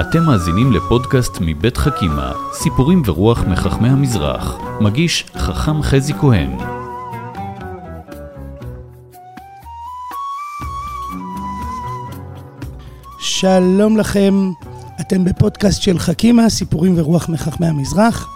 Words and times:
אתם 0.00 0.24
מאזינים 0.24 0.72
לפודקאסט 0.72 1.38
מבית 1.40 1.76
חכימה, 1.76 2.32
סיפורים 2.52 3.02
ורוח 3.06 3.44
מחכמי 3.44 3.88
המזרח. 3.88 4.58
מגיש 4.80 5.24
חכם 5.36 5.82
חזי 5.82 6.12
כהן. 6.14 6.50
שלום 13.18 13.96
לכם, 13.96 14.50
אתם 15.00 15.24
בפודקאסט 15.24 15.82
של 15.82 15.98
חכימה, 15.98 16.50
סיפורים 16.50 16.94
ורוח 16.98 17.28
מחכמי 17.28 17.66
המזרח. 17.66 18.28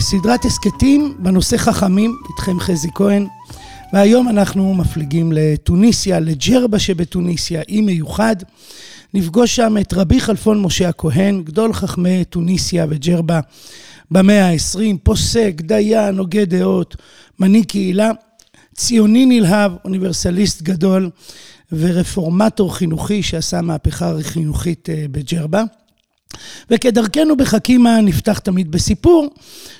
סדרת 0.00 0.44
הסכתים 0.44 1.14
בנושא 1.18 1.56
חכמים, 1.56 2.16
איתכם 2.28 2.60
חזי 2.60 2.88
כהן. 2.94 3.26
והיום 3.92 4.28
אנחנו 4.28 4.74
מפליגים 4.74 5.32
לתוניסיה, 5.32 6.20
לג'רבה 6.20 6.78
שבתוניסיה, 6.78 7.62
אי 7.68 7.80
מיוחד. 7.80 8.36
נפגוש 9.14 9.56
שם 9.56 9.76
את 9.80 9.92
רבי 9.92 10.20
חלפון 10.20 10.62
משה 10.62 10.88
הכהן, 10.88 11.42
גדול 11.42 11.72
חכמי 11.72 12.24
תוניסיה 12.24 12.86
וג'רבה 12.88 13.40
במאה 14.10 14.50
ה-20, 14.50 14.96
פוסק, 15.02 15.54
דיין, 15.60 16.18
הוגה 16.18 16.44
דעות, 16.44 16.96
מנהיג 17.38 17.64
קהילה, 17.64 18.10
ציוני 18.74 19.26
נלהב, 19.26 19.72
אוניברסליסט 19.84 20.62
גדול 20.62 21.10
ורפורמטור 21.72 22.76
חינוכי 22.76 23.22
שעשה 23.22 23.60
מהפכה 23.60 24.12
חינוכית 24.22 24.90
אה, 24.90 25.04
בג'רבה. 25.10 25.62
וכדרכנו 26.70 27.36
בחכימה 27.36 28.00
נפתח 28.00 28.38
תמיד 28.38 28.70
בסיפור 28.70 29.34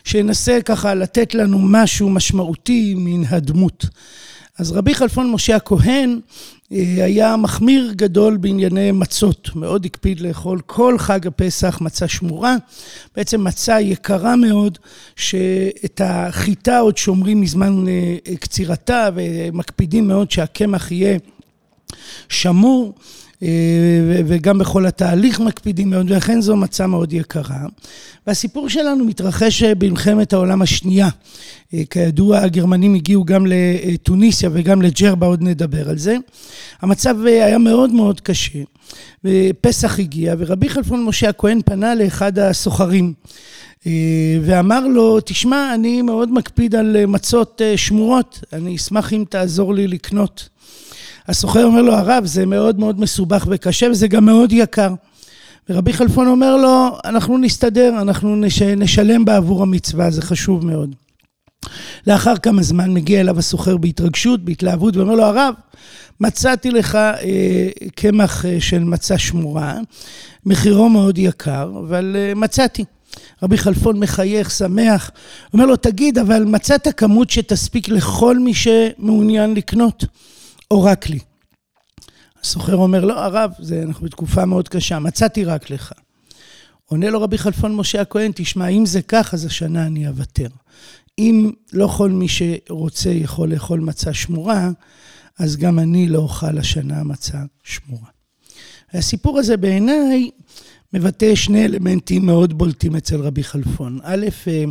שינסה 0.05 0.59
ככה 0.65 0.95
לתת 0.95 1.35
לנו 1.35 1.59
משהו 1.59 2.11
משמעותי 2.11 2.95
מן 2.97 3.25
הדמות. 3.29 3.87
אז 4.59 4.73
רבי 4.73 4.95
חלפון 4.95 5.33
משה 5.33 5.57
הכהן 5.57 6.21
היה 6.71 7.37
מחמיר 7.37 7.93
גדול 7.97 8.37
בענייני 8.37 8.93
מצות, 8.93 9.51
מאוד 9.57 9.85
הקפיד 9.85 10.21
לאכול 10.21 10.61
כל 10.67 10.99
חג 10.99 11.27
הפסח 11.27 11.79
מצה 11.81 12.09
שמורה, 12.09 12.57
בעצם 13.17 13.45
מצה 13.45 13.81
יקרה 13.81 14.37
מאוד, 14.37 14.79
שאת 15.17 16.01
החיטה 16.05 16.79
עוד 16.79 16.97
שומרים 16.97 17.41
מזמן 17.41 17.89
אה, 17.89 18.37
קצירתה 18.41 19.09
ומקפידים 19.15 20.09
מאוד 20.09 20.31
שהקמח 20.31 20.93
יהיה 20.93 21.19
שמור. 22.29 22.95
אה, 23.43 23.49
וגם 24.27 24.59
בכל 24.59 24.87
התהליך 24.87 25.41
מקפידים 25.41 25.91
מאוד, 25.91 26.11
ולכן 26.11 26.41
זו 26.41 26.57
מצה 26.57 26.87
מאוד 26.87 27.13
יקרה. 27.13 27.67
והסיפור 28.27 28.69
שלנו 28.69 29.05
מתרחש 29.05 29.63
במלחמת 29.63 30.33
העולם 30.33 30.63
השנייה. 30.63 31.09
אה, 31.75 31.83
כידוע, 31.91 32.39
הגרמנים 32.39 32.95
הגיעו 32.95 33.25
גם 33.25 33.47
לתוניסיה 33.49 34.51
וגם 34.53 34.83
לג'רבה, 34.83 35.27
עוד 35.27 35.43
נדבר 35.43 35.89
על 35.91 35.99
זה. 35.99 36.17
המצב 36.81 37.17
אה, 37.27 37.45
היה 37.45 37.59
מאוד 37.59 37.93
מאוד 37.93 38.21
קשה, 38.21 38.59
ופסח 39.25 39.99
הגיע, 39.99 40.35
ורבי 40.39 40.69
חלפון 40.69 41.05
משה 41.05 41.29
הכהן 41.29 41.61
פנה 41.65 41.95
לאחד 41.95 42.39
הסוחרים. 42.39 43.13
ואמר 44.43 44.87
לו, 44.87 45.21
תשמע, 45.21 45.75
אני 45.75 46.03
מאוד 46.03 46.33
מקפיד 46.33 46.75
על 46.75 47.07
מצות 47.07 47.61
שמורות, 47.77 48.41
אני 48.53 48.77
אשמח 48.77 49.13
אם 49.13 49.25
תעזור 49.29 49.75
לי 49.75 49.89
לקנות. 49.89 50.49
הסוחר 51.29 51.65
אומר 51.65 51.83
לו, 51.83 51.93
הרב, 51.93 52.25
זה 52.27 52.47
מאוד 52.47 52.79
מאוד 52.79 53.01
מסובך 53.01 53.47
וקשה 53.51 53.91
וזה 53.91 54.09
גם 54.09 54.25
מאוד 54.25 54.53
יקר. 54.53 54.95
ורבי 55.69 55.93
חלפון 55.93 56.27
אומר 56.27 56.57
לו, 56.57 56.99
אנחנו 57.05 57.39
נסתדר, 57.39 57.95
אנחנו 58.01 58.37
נש... 58.37 58.63
נשלם 58.63 59.25
בעבור 59.25 59.63
המצווה, 59.63 60.11
זה 60.11 60.23
חשוב 60.23 60.67
מאוד. 60.67 60.95
לאחר 62.07 62.37
כמה 62.37 62.63
זמן 62.63 62.95
מגיע 62.95 63.21
אליו 63.21 63.39
הסוחר 63.39 63.77
בהתרגשות, 63.77 64.45
בהתלהבות, 64.45 64.97
ואומר 64.97 65.15
לו, 65.15 65.25
הרב, 65.25 65.55
מצאתי 66.21 66.71
לך 66.71 66.95
אה, 66.95 67.69
קמח 67.95 68.47
אה, 68.47 68.57
של 68.61 68.85
מצה 68.85 69.19
שמורה, 69.19 69.79
מחירו 70.47 70.89
מאוד 70.89 71.19
יקר, 71.19 71.71
אבל 71.79 72.17
אה, 72.19 72.35
מצאתי. 72.35 72.85
רבי 73.43 73.59
חלפון 73.59 74.01
מחייך, 74.01 74.51
שמח, 74.51 75.11
אומר 75.53 75.67
לו, 75.67 75.77
תגיד, 75.77 76.19
אבל 76.19 76.45
מצאת 76.45 76.89
כמות 76.97 77.31
שתספיק 77.31 77.89
לכל 77.89 78.39
מי 78.39 78.55
שמעוניין 78.55 79.55
לקנות? 79.55 80.05
או 80.71 80.83
רק 80.83 81.09
לי. 81.09 81.19
הסוחר 82.43 82.77
אומר, 82.77 83.05
לא, 83.05 83.25
הרב, 83.25 83.53
זה, 83.59 83.83
אנחנו 83.83 84.07
בתקופה 84.07 84.45
מאוד 84.45 84.69
קשה, 84.69 84.99
מצאתי 84.99 85.45
רק 85.45 85.71
לך. 85.71 85.93
עונה 86.85 87.11
לו 87.11 87.23
רבי 87.23 87.39
חלפון 87.39 87.75
משה 87.75 88.01
הכהן, 88.01 88.31
תשמע, 88.35 88.69
אם 88.69 88.87
זה 88.87 89.03
כך, 89.03 89.35
אז 89.35 89.45
השנה 89.45 89.87
אני 89.87 90.09
אוותר. 90.09 90.49
אם 91.19 91.51
לא 91.73 91.87
כל 91.97 92.11
מי 92.11 92.27
שרוצה 92.29 93.11
יכול 93.11 93.53
לאכול 93.53 93.81
מצה 93.81 94.15
שמורה, 94.15 94.71
אז 95.39 95.57
גם 95.57 95.79
אני 95.79 96.09
לא 96.09 96.19
אוכל 96.19 96.59
השנה 96.59 97.05
מצה 97.05 97.39
שמורה. 97.65 98.09
הסיפור 98.93 99.39
הזה 99.39 99.57
בעיניי 99.57 100.31
מבטא 100.93 101.35
שני 101.35 101.65
אלמנטים 101.65 102.27
מאוד 102.27 102.59
בולטים 102.59 102.97
אצל 102.97 103.21
רבי 103.21 103.45
חלפון. 103.45 103.99
א', 104.03 104.27
אה, 104.49 104.65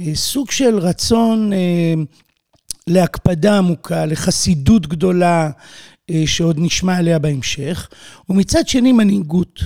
אה, 0.00 0.14
סוג 0.14 0.50
של 0.50 0.78
רצון 0.78 1.52
אה, 1.52 1.94
להקפדה 2.86 3.58
עמוקה, 3.58 4.06
לחסידות 4.06 4.86
גדולה, 4.86 5.50
אה, 6.10 6.22
שעוד 6.26 6.56
נשמע 6.58 6.96
עליה 6.96 7.18
בהמשך, 7.18 7.88
ומצד 8.28 8.68
שני 8.68 8.92
מנהיגות. 8.92 9.60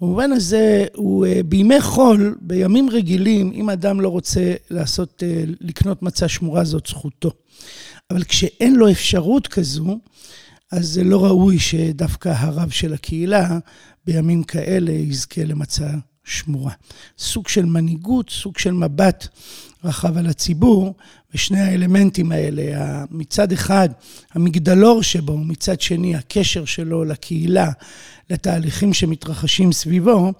במובן 0.00 0.32
הזה, 0.32 0.86
הוא 0.96 1.26
אה, 1.26 1.40
בימי 1.44 1.80
חול, 1.80 2.38
בימים 2.40 2.90
רגילים, 2.90 3.52
אם 3.54 3.70
אדם 3.70 4.00
לא 4.00 4.08
רוצה 4.08 4.54
לעשות, 4.70 5.22
אה, 5.26 5.44
לקנות 5.60 6.02
מצה 6.02 6.28
שמורה, 6.28 6.64
זאת 6.64 6.86
זכותו. 6.86 7.30
אבל 8.10 8.24
כשאין 8.24 8.76
לו 8.76 8.90
אפשרות 8.90 9.48
כזו, 9.48 9.98
אז 10.72 10.88
זה 10.88 11.04
לא 11.04 11.24
ראוי 11.24 11.58
שדווקא 11.58 12.28
הרב 12.28 12.70
של 12.70 12.94
הקהילה 12.94 13.58
בימים 14.06 14.42
כאלה 14.42 14.92
יזכה 14.92 15.44
למצה 15.44 15.88
שמורה. 16.24 16.72
סוג 17.18 17.48
של 17.48 17.64
מנהיגות, 17.64 18.30
סוג 18.30 18.58
של 18.58 18.72
מבט 18.72 19.28
רחב 19.84 20.16
על 20.16 20.26
הציבור, 20.26 20.94
ושני 21.34 21.60
האלמנטים 21.60 22.32
האלה, 22.32 23.04
מצד 23.10 23.52
אחד 23.52 23.88
המגדלור 24.32 25.02
שבו, 25.02 25.38
מצד 25.38 25.80
שני 25.80 26.16
הקשר 26.16 26.64
שלו 26.64 27.04
לקהילה, 27.04 27.70
לתהליכים 28.30 28.92
שמתרחשים 28.94 29.72
סביבו, 29.72 30.32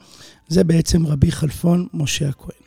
זה 0.48 0.64
בעצם 0.64 1.06
רבי 1.06 1.32
חלפון 1.32 1.86
משה 1.94 2.28
הכהן. 2.28 2.59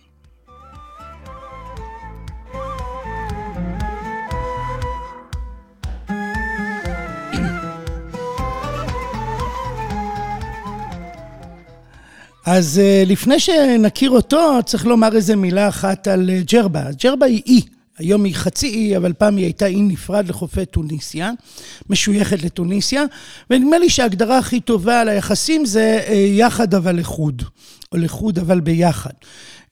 אז 12.46 12.80
אה, 12.80 13.04
לפני 13.06 13.40
שנכיר 13.40 14.10
אותו, 14.10 14.60
צריך 14.66 14.86
לומר 14.86 15.16
איזה 15.16 15.36
מילה 15.36 15.68
אחת 15.68 16.08
על 16.08 16.30
אה, 16.30 16.42
ג'רבה. 16.52 16.84
ג'רבה 17.04 17.26
היא 17.26 17.42
אי. 17.48 17.62
היום 17.98 18.24
היא 18.24 18.36
חצי 18.36 18.68
אי, 18.68 18.98
אבל 18.98 19.14
פעם 19.14 19.38
היא 19.38 19.46
הייתה 19.46 19.66
אי 19.66 19.82
נפרד 19.82 20.28
לחופי 20.28 20.66
טוניסיה, 20.66 21.32
משויכת 21.90 22.44
לטוניסיה, 22.44 23.04
ונדמה 23.50 23.78
לי 23.78 23.90
שההגדרה 23.90 24.38
הכי 24.38 24.60
טובה 24.60 25.02
על 25.02 25.10
היחסים 25.10 25.66
זה 25.66 26.00
אה, 26.08 26.14
יחד 26.14 26.74
אבל 26.74 27.00
לחוד, 27.00 27.44
או 27.92 27.98
לחוד 27.98 28.40
אבל 28.40 28.60
ביחד. 28.60 29.14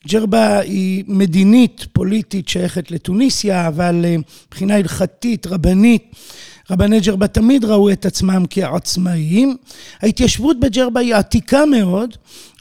ג'רבה 0.07 0.59
היא 0.59 1.03
מדינית, 1.07 1.85
פוליטית, 1.93 2.49
שייכת 2.49 2.91
לטוניסיה, 2.91 3.67
אבל 3.67 4.05
מבחינה 4.47 4.75
הלכתית, 4.75 5.47
רבנית, 5.47 6.15
רבני 6.71 6.99
ג'רבה 6.99 7.27
תמיד 7.27 7.65
ראו 7.65 7.91
את 7.91 8.05
עצמם 8.05 8.43
כעצמאיים. 8.49 9.57
ההתיישבות 10.01 10.59
בג'רבה 10.59 10.99
היא 10.99 11.15
עתיקה 11.15 11.65
מאוד, 11.65 12.15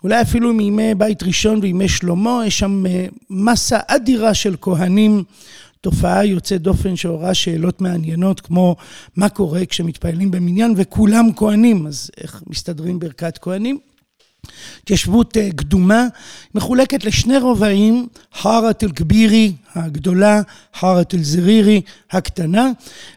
אולי 0.05 0.23
אפילו 0.23 0.55
מימי 0.55 0.95
בית 0.95 1.23
ראשון 1.23 1.59
וימי 1.63 1.89
שלמה, 1.89 2.43
יש 2.47 2.59
שם 2.59 2.87
אה, 2.87 3.07
מסה 3.31 3.79
אדירה 3.87 4.35
של 4.35 4.57
כהנים, 4.61 5.25
תופעה 5.81 6.27
יוצאת 6.27 6.63
דופן 6.63 6.97
שעוררה 6.97 7.35
שאלות 7.35 7.81
מעניינות, 7.81 8.41
כמו 8.41 8.77
מה 9.17 9.29
קורה 9.29 9.67
כשמתפללים 9.67 10.31
במניין 10.31 10.75
וכולם 10.77 11.27
כהנים, 11.37 11.87
אז 11.87 12.11
איך 12.21 12.43
מסתדרים 12.47 12.99
ברכת 12.99 13.39
כהנים? 13.39 13.79
התיישבות 14.83 15.37
אה, 15.37 15.49
קדומה, 15.57 16.07
מחולקת 16.55 17.05
לשני 17.05 17.39
רובעים, 17.39 18.07
חארת 18.35 18.85
אל-כבירי 18.85 19.53
הגדולה, 19.75 20.43
חארת 20.75 21.15
אל-זרירי 21.15 21.81
הקטנה, 22.11 22.71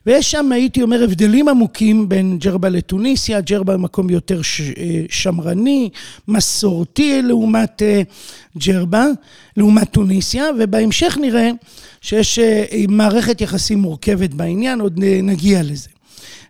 ויש 0.05 0.31
שם, 0.31 0.51
הייתי 0.51 0.81
אומר, 0.81 1.03
הבדלים 1.03 1.49
עמוקים 1.49 2.09
בין 2.09 2.37
ג'רבה 2.39 2.69
לטוניסיה, 2.69 3.41
ג'רבה 3.41 3.77
מקום 3.77 4.09
יותר 4.09 4.41
אה, 4.77 5.03
שמרני, 5.09 5.89
מסורתי 6.27 7.21
לעומת 7.21 7.81
אה, 7.81 8.01
ג'רבה, 8.57 9.05
לעומת 9.57 9.91
טוניסיה, 9.91 10.45
ובהמשך 10.59 11.17
נראה 11.21 11.49
שיש 12.01 12.39
מערכת 12.87 13.41
יחסים 13.41 13.79
מורכבת 13.79 14.29
בעניין, 14.29 14.81
עוד 14.81 14.99
נגיע 15.23 15.63
לזה. 15.63 15.92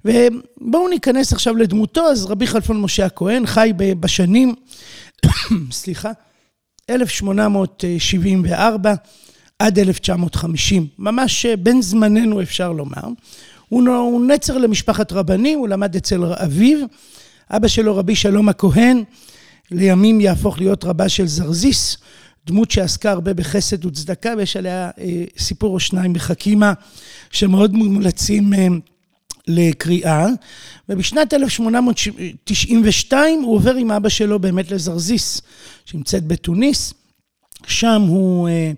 ובואו 0.05 0.87
ניכנס 0.87 1.33
עכשיו 1.33 1.55
לדמותו, 1.55 2.01
אז 2.01 2.25
רבי 2.25 2.47
חלפון 2.47 2.81
משה 2.81 3.05
הכהן 3.05 3.45
חי 3.45 3.73
בשנים, 3.77 4.55
סליחה, 5.71 6.11
1874 6.89 8.93
עד 9.59 9.79
1950, 9.79 10.87
ממש 10.99 11.45
בין 11.45 11.81
זמננו 11.81 12.41
אפשר 12.41 12.71
לומר. 12.71 13.07
הוא 13.69 14.27
נצר 14.27 14.57
למשפחת 14.57 15.11
רבנים, 15.11 15.59
הוא 15.59 15.67
למד 15.67 15.95
אצל 15.95 16.25
אביו, 16.25 16.79
אבא 17.49 17.67
שלו 17.67 17.95
רבי 17.95 18.15
שלום 18.15 18.49
הכהן, 18.49 19.03
לימים 19.71 20.21
יהפוך 20.21 20.59
להיות 20.59 20.83
רבה 20.83 21.09
של 21.09 21.27
זרזיס, 21.27 21.97
דמות 22.45 22.71
שעסקה 22.71 23.11
הרבה 23.11 23.33
בחסד 23.33 23.85
וצדקה, 23.85 24.33
ויש 24.37 24.57
עליה 24.57 24.89
אה, 24.99 25.23
סיפור 25.37 25.73
או 25.73 25.79
שניים 25.79 26.13
מחכימה, 26.13 26.73
שמאוד 27.31 27.73
מומלצים 27.73 28.53
אה, 28.53 28.67
לקריאה. 29.47 30.27
ובשנת 30.89 31.33
1892 31.33 33.41
הוא 33.41 33.55
עובר 33.55 33.75
עם 33.75 33.91
אבא 33.91 34.09
שלו 34.09 34.39
באמת 34.39 34.71
לזרזיס, 34.71 35.41
שנמצאת 35.85 36.27
בתוניס. 36.27 36.93
שם 37.67 38.01
הוא 38.01 38.49
אה, 38.49 38.71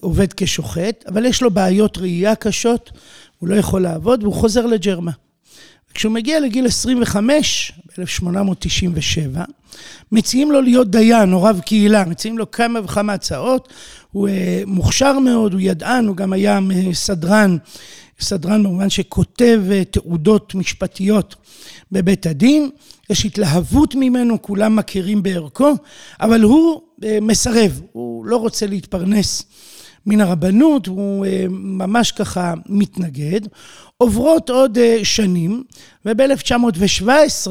עובד 0.00 0.32
כשוחט, 0.32 1.04
אבל 1.08 1.24
יש 1.24 1.42
לו 1.42 1.50
בעיות 1.50 1.98
ראייה 1.98 2.34
קשות, 2.34 2.90
הוא 3.38 3.48
לא 3.48 3.54
יכול 3.54 3.82
לעבוד, 3.82 4.22
והוא 4.22 4.34
חוזר 4.34 4.66
לג'רמה. 4.66 5.12
כשהוא 5.94 6.12
מגיע 6.12 6.40
לגיל 6.40 6.66
25, 6.66 7.72
ב-1897, 7.98 9.40
מציעים 10.12 10.52
לו 10.52 10.60
להיות 10.60 10.90
דיין 10.90 11.32
או 11.32 11.42
רב 11.42 11.60
קהילה, 11.66 12.04
מציעים 12.04 12.38
לו 12.38 12.50
כמה 12.50 12.80
וכמה 12.84 13.12
הצעות, 13.12 13.68
הוא 14.10 14.28
uh, 14.28 14.32
מוכשר 14.66 15.18
מאוד, 15.18 15.52
הוא 15.52 15.60
ידען, 15.60 16.06
הוא 16.06 16.16
גם 16.16 16.32
היה 16.32 16.58
סדרן, 16.92 17.56
סדרן 18.20 18.62
במובן 18.62 18.90
שכותב 18.90 19.60
uh, 19.68 19.84
תעודות 19.84 20.54
משפטיות 20.54 21.34
בבית 21.92 22.26
הדין, 22.26 22.70
יש 23.10 23.24
התלהבות 23.24 23.94
ממנו, 23.94 24.42
כולם 24.42 24.76
מכירים 24.76 25.22
בערכו, 25.22 25.74
אבל 26.20 26.42
הוא 26.42 26.80
uh, 26.80 27.04
מסרב, 27.22 27.80
הוא 27.92 28.24
לא 28.24 28.36
רוצה 28.36 28.66
להתפרנס 28.66 29.42
מן 30.06 30.20
הרבנות, 30.20 30.86
הוא 30.86 31.26
uh, 31.26 31.28
ממש 31.50 32.12
ככה 32.12 32.54
מתנגד. 32.66 33.40
עוברות 33.96 34.50
עוד 34.50 34.78
שנים, 35.02 35.64
וב-1917, 36.04 37.50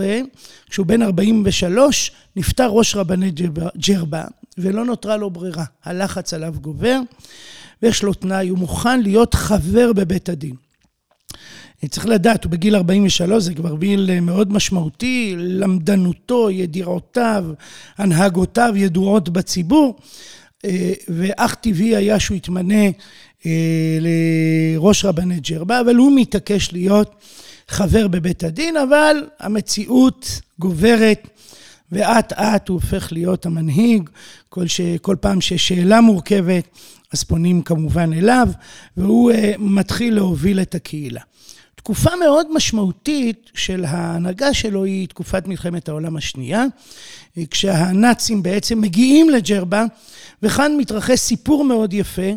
כשהוא 0.70 0.86
בן 0.86 1.02
43, 1.02 2.12
נפטר 2.36 2.68
ראש 2.68 2.96
רבני 2.96 3.32
ג'רבה, 3.78 4.24
ולא 4.58 4.86
נותרה 4.86 5.18
לו 5.18 5.30
ברירה. 5.30 5.64
הלחץ 5.84 6.34
עליו 6.34 6.54
גובר, 6.62 7.00
ויש 7.84 8.04
לו 8.04 8.14
תנאי, 8.14 8.48
הוא 8.48 8.58
מוכן 8.58 9.02
להיות 9.02 9.34
חבר 9.34 9.94
בבית 9.94 10.30
הדין. 10.30 10.56
צריך 11.88 12.06
לדעת, 12.06 12.44
הוא 12.44 12.52
בגיל 12.52 12.76
43, 12.76 13.44
זה 13.44 13.54
כבר 13.54 13.76
גיל 13.78 14.10
אה, 14.14 14.20
מאוד 14.20 14.54
משמעותי, 14.54 15.36
למדנותו, 15.38 16.50
ידיעותיו, 16.50 17.46
הנהגותיו 17.98 18.74
ידועות 18.76 19.30
בציבור, 19.30 19.96
אה, 20.66 20.94
ואך 21.08 21.56
טבעי 21.56 21.96
היה 21.96 22.20
שהוא 22.20 22.38
יתמנה 22.38 22.86
אה, 23.46 24.00
לראש 24.02 25.06
רבני 25.06 25.40
ג'רבה, 25.40 25.82
אבל 25.82 25.96
הוא 25.96 26.12
מתעקש 26.16 26.74
להיות 26.74 27.16
חבר 27.68 28.08
בבית 28.08 28.44
הדין, 28.44 28.78
אבל 28.78 29.18
המציאות 29.40 30.42
גוברת. 30.60 31.28
ואט 31.92 32.34
אט 32.34 32.70
הוא 32.70 32.76
הופך 32.76 33.12
להיות 33.12 33.46
המנהיג, 33.46 34.10
כל, 34.50 34.68
ש... 34.68 34.82
כל 35.02 35.16
פעם 35.20 35.42
שיש 35.42 35.68
שאלה 35.68 36.02
מורכבת, 36.02 36.64
אז 37.14 37.24
פונים 37.24 37.62
כמובן 37.62 38.14
אליו, 38.14 38.48
והוא 38.98 39.32
uh, 39.32 39.36
מתחיל 39.58 40.16
להוביל 40.16 40.62
את 40.62 40.76
הקהילה. 40.76 41.22
תקופה 41.76 42.10
מאוד 42.20 42.48
משמעותית 42.54 43.50
של 43.54 43.86
ההנהגה 43.86 44.54
שלו 44.54 44.84
היא 44.84 45.08
תקופת 45.08 45.48
מלחמת 45.48 45.90
העולם 45.90 46.16
השנייה, 46.18 46.66
כשהנאצים 47.52 48.44
בעצם 48.44 48.82
מגיעים 48.82 49.30
לג'רבה, 49.30 49.86
וכאן 50.44 50.72
מתרחש 50.78 51.20
סיפור 51.20 51.64
מאוד 51.64 51.94
יפה, 51.94 52.32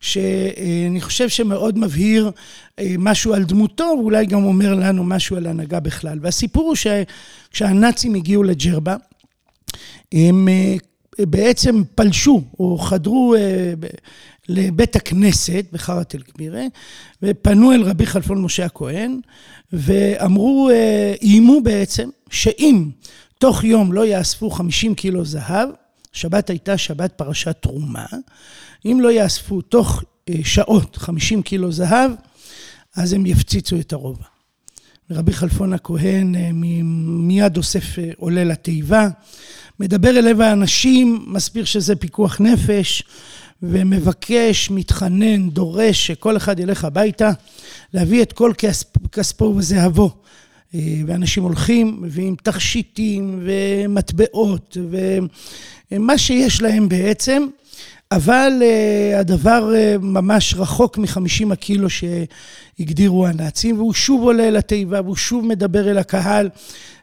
שאני 0.00 1.00
חושב 1.00 1.28
שמאוד 1.28 1.78
מבהיר 1.78 2.30
אה, 2.78 2.94
משהו 2.98 3.34
על 3.34 3.44
דמותו, 3.44 3.94
ואולי 3.98 4.26
גם 4.26 4.44
אומר 4.44 4.74
לנו 4.74 5.04
משהו 5.04 5.36
על 5.36 5.46
ההנהגה 5.46 5.80
בכלל. 5.80 6.18
והסיפור 6.22 6.64
הוא 6.66 6.76
שכשהנאצים 6.76 8.14
הגיעו 8.14 8.42
לג'רבה, 8.42 8.96
הם 10.12 10.48
אה, 10.48 10.76
בעצם 11.18 11.82
פלשו 11.94 12.42
או 12.58 12.78
חדרו 12.78 13.34
אה, 13.34 13.72
לבית 14.48 14.96
הכנסת 14.96 15.64
בחרת 15.72 16.14
אל-כבירה, 16.14 16.62
ופנו 17.22 17.72
אל 17.72 17.82
רבי 17.82 18.06
חלפון 18.06 18.42
משה 18.42 18.64
הכהן, 18.64 19.20
ואמרו, 19.72 20.70
איימו 21.22 21.60
בעצם, 21.60 22.08
שאם 22.30 22.90
תוך 23.38 23.64
יום 23.64 23.92
לא 23.92 24.06
יאספו 24.06 24.50
50 24.50 24.94
קילו 24.94 25.24
זהב, 25.24 25.68
שבת 26.12 26.50
הייתה 26.50 26.78
שבת 26.78 27.12
פרשת 27.12 27.56
תרומה, 27.60 28.06
אם 28.84 28.98
לא 29.00 29.12
יאספו 29.12 29.60
תוך 29.60 30.02
שעות 30.44 30.96
50 30.96 31.42
קילו 31.42 31.72
זהב, 31.72 32.10
אז 32.96 33.12
הם 33.12 33.26
יפציצו 33.26 33.76
את 33.80 33.92
הרובע. 33.92 34.35
רבי 35.10 35.32
חלפון 35.32 35.72
הכהן 35.72 36.34
מיד 37.26 37.56
אוסף 37.56 37.84
עולה 38.16 38.44
לתיבה, 38.44 39.08
מדבר 39.80 40.18
אליו 40.18 40.42
האנשים, 40.42 41.24
מסביר 41.26 41.64
שזה 41.64 41.96
פיקוח 41.96 42.40
נפש, 42.40 43.02
ומבקש, 43.62 44.70
מתחנן, 44.70 45.50
דורש 45.50 46.06
שכל 46.06 46.36
אחד 46.36 46.58
ילך 46.60 46.84
הביתה, 46.84 47.30
להביא 47.94 48.22
את 48.22 48.32
כל 48.32 48.52
כספו 49.12 49.54
וזהבו. 49.56 50.10
ואנשים 51.06 51.42
הולכים, 51.42 51.98
מביאים 52.00 52.36
תכשיטים 52.42 53.40
ומטבעות 53.44 54.76
ומה 55.90 56.18
שיש 56.18 56.62
להם 56.62 56.88
בעצם, 56.88 57.46
אבל 58.12 58.62
uh, 58.62 59.16
הדבר 59.18 59.72
uh, 59.72 59.98
ממש 60.04 60.54
רחוק 60.54 60.98
מחמישים 60.98 61.52
הקילו 61.52 61.88
שהגדירו 61.90 63.26
הנאצים, 63.26 63.78
והוא 63.78 63.94
שוב 63.94 64.22
עולה 64.22 64.50
לתיבה 64.50 65.00
והוא 65.00 65.16
שוב 65.16 65.46
מדבר 65.46 65.90
אל 65.90 65.98
הקהל 65.98 66.48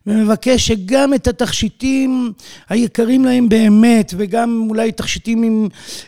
ומבקש 0.07 0.67
שגם 0.67 1.13
את 1.13 1.27
התכשיטים 1.27 2.33
היקרים 2.69 3.25
להם 3.25 3.49
באמת, 3.49 4.13
וגם 4.17 4.65
אולי 4.69 4.91
תכשיטים 4.91 5.43
עם 5.43 5.67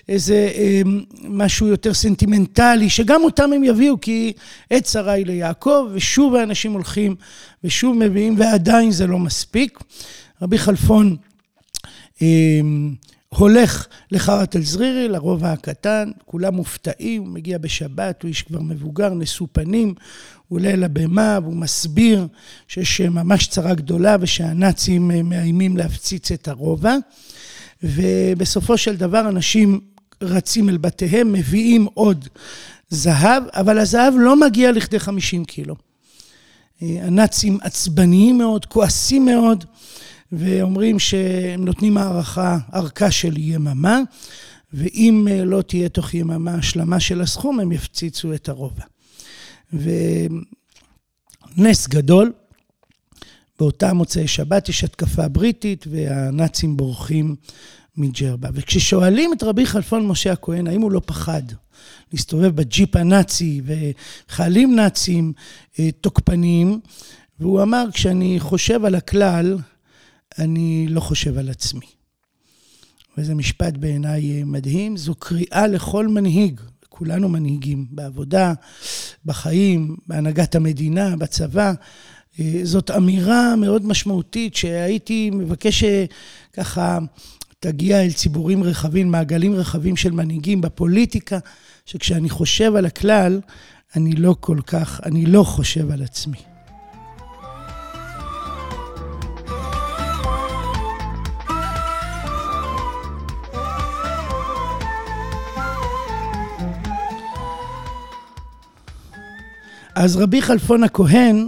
איזה 0.09 0.49
uh, 0.53 0.87
משהו 1.23 1.67
יותר 1.67 1.93
סנטימנטלי, 1.93 2.89
שגם 2.89 3.23
אותם 3.23 3.53
הם 3.53 3.63
יביאו, 3.63 4.01
כי 4.01 4.33
עת 4.69 4.83
צרה 4.83 5.11
היא 5.11 5.25
ליעקב, 5.25 5.87
ושוב 5.93 6.35
האנשים 6.35 6.71
הולכים 6.71 7.15
ושוב 7.63 7.97
מביאים, 7.97 8.35
ועדיין 8.37 8.91
זה 8.91 9.07
לא 9.07 9.19
מספיק. 9.19 9.79
רבי 10.41 10.57
חלפון 10.57 11.15
הולך 13.29 13.87
לחרת 14.11 14.55
אל-זרירי, 14.55 15.07
לרובע 15.07 15.51
הקטן, 15.51 16.11
כולם 16.25 16.55
מופתעים, 16.55 17.21
הוא 17.21 17.29
מגיע 17.29 17.57
בשבת, 17.57 18.23
הוא 18.23 18.29
איש 18.29 18.41
כבר 18.41 18.61
מבוגר, 18.61 19.13
נשוא 19.13 19.47
פנים, 19.51 19.93
הוא 20.47 20.59
עולה 20.59 20.75
לבמה 20.75 21.39
והוא 21.43 21.55
מסביר 21.55 22.27
שיש 22.67 23.01
ממש 23.01 23.47
צרה 23.47 23.73
גדולה 23.73 24.15
ושהנאצים 24.19 25.11
מאיימים 25.23 25.77
להפציץ 25.77 26.31
את 26.31 26.47
הרובע. 26.47 26.95
ובסופו 27.83 28.77
של 28.77 28.95
דבר 28.95 29.19
אנשים 29.19 29.79
רצים 30.21 30.69
אל 30.69 30.77
בתיהם, 30.77 31.33
מביאים 31.33 31.87
עוד 31.93 32.27
זהב, 32.89 33.43
אבל 33.53 33.79
הזהב 33.79 34.13
לא 34.17 34.39
מגיע 34.39 34.71
לכדי 34.71 34.99
50 34.99 35.45
קילו. 35.45 35.75
הנאצים 36.81 37.57
עצבניים 37.61 38.37
מאוד, 38.37 38.65
כועסים 38.65 39.25
מאוד. 39.25 39.65
ואומרים 40.37 40.99
שהם 40.99 41.65
נותנים 41.65 41.97
הערכה, 41.97 42.57
ארכה 42.73 43.11
של 43.11 43.37
יממה, 43.37 43.99
ואם 44.73 45.27
אה, 45.31 45.45
לא 45.45 45.61
תהיה 45.61 45.89
תוך 45.89 46.13
יממה 46.13 46.53
השלמה 46.55 46.99
של 46.99 47.21
הסכום, 47.21 47.59
הם 47.59 47.71
יפציצו 47.71 48.33
את 48.33 48.49
הרובע. 48.49 48.83
ונס 51.57 51.87
גדול, 51.87 52.33
באותה 53.59 53.93
מוצאי 53.93 54.27
שבת 54.27 54.69
יש 54.69 54.83
התקפה 54.83 55.27
בריטית 55.27 55.85
והנאצים 55.91 56.77
בורחים 56.77 57.35
מג'רבה. 57.97 58.49
וכששואלים 58.53 59.33
את 59.33 59.43
רבי 59.43 59.65
חלפון 59.65 60.07
משה 60.07 60.31
הכהן, 60.31 60.67
האם 60.67 60.81
הוא 60.81 60.91
לא 60.91 61.01
פחד 61.05 61.43
להסתובב 62.13 62.55
בג'יפ 62.55 62.95
הנאצי 62.95 63.61
וחיילים 63.65 64.75
נאצים 64.75 65.33
אה, 65.79 65.89
תוקפניים, 66.01 66.79
והוא 67.39 67.61
אמר, 67.61 67.85
כשאני 67.93 68.39
חושב 68.39 68.85
על 68.85 68.95
הכלל, 68.95 69.57
אני 70.39 70.87
לא 70.89 70.99
חושב 70.99 71.37
על 71.37 71.49
עצמי. 71.49 71.85
וזה 73.17 73.35
משפט 73.35 73.73
בעיניי 73.77 74.43
מדהים, 74.43 74.97
זו 74.97 75.15
קריאה 75.15 75.67
לכל 75.67 76.07
מנהיג, 76.07 76.61
כולנו 76.89 77.29
מנהיגים 77.29 77.85
בעבודה, 77.89 78.53
בחיים, 79.25 79.95
בהנהגת 80.07 80.55
המדינה, 80.55 81.15
בצבא. 81.15 81.73
זאת 82.63 82.91
אמירה 82.91 83.55
מאוד 83.55 83.85
משמעותית 83.85 84.55
שהייתי 84.55 85.29
מבקש 85.29 85.83
שככה 85.83 86.99
תגיע 87.59 88.01
אל 88.01 88.11
ציבורים 88.11 88.63
רחבים, 88.63 89.11
מעגלים 89.11 89.53
רחבים 89.53 89.95
של 89.95 90.11
מנהיגים 90.11 90.61
בפוליטיקה, 90.61 91.39
שכשאני 91.85 92.29
חושב 92.29 92.75
על 92.75 92.85
הכלל, 92.85 93.41
אני 93.95 94.11
לא 94.11 94.35
כל 94.39 94.57
כך, 94.67 95.01
אני 95.05 95.25
לא 95.25 95.43
חושב 95.43 95.91
על 95.91 96.01
עצמי. 96.01 96.54
אז 109.95 110.17
רבי 110.17 110.41
חלפון 110.41 110.83
הכהן 110.83 111.47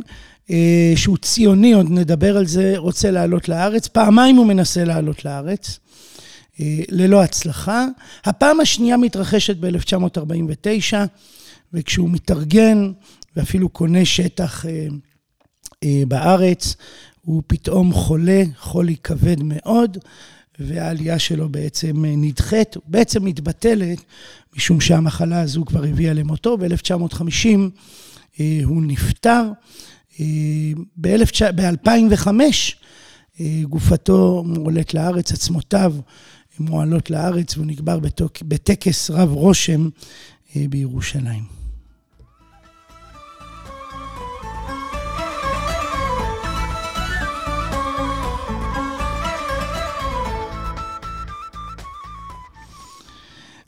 שהוא 0.95 1.17
ציוני, 1.17 1.73
עוד 1.73 1.85
נדבר 1.89 2.37
על 2.37 2.45
זה, 2.45 2.73
רוצה 2.77 3.11
לעלות 3.11 3.49
לארץ. 3.49 3.87
פעמיים 3.87 4.35
הוא 4.35 4.45
מנסה 4.45 4.83
לעלות 4.83 5.25
לארץ, 5.25 5.79
ללא 6.89 7.23
הצלחה. 7.23 7.85
הפעם 8.25 8.59
השנייה 8.59 8.97
מתרחשת 8.97 9.55
ב-1949, 9.59 10.95
וכשהוא 11.73 12.09
מתארגן 12.09 12.91
ואפילו 13.35 13.69
קונה 13.69 14.05
שטח 14.05 14.65
בארץ, 16.07 16.75
הוא 17.21 17.43
פתאום 17.47 17.93
חולה, 17.93 18.43
חולי 18.57 18.95
כבד 19.03 19.43
מאוד, 19.43 19.97
והעלייה 20.59 21.19
שלו 21.19 21.49
בעצם 21.49 22.05
נדחית, 22.05 22.77
בעצם 22.85 23.25
מתבטלת, 23.25 24.01
משום 24.55 24.81
שהמחלה 24.81 25.41
הזו 25.41 25.65
כבר 25.65 25.83
הביאה 25.83 26.13
למותו. 26.13 26.57
ב-1950 26.57 27.47
הוא 28.63 28.81
נפטר. 28.81 29.43
ב-2005 30.97 32.27
גופתו 33.63 34.43
מועלית 34.47 34.93
לארץ, 34.93 35.31
עצמותיו 35.31 35.93
מועלות 36.59 37.09
לארץ, 37.09 37.57
והוא 37.57 37.67
נקבר 37.67 37.99
בטקס 38.41 39.09
רב 39.09 39.31
רושם 39.31 39.89
בירושלים. 40.55 41.57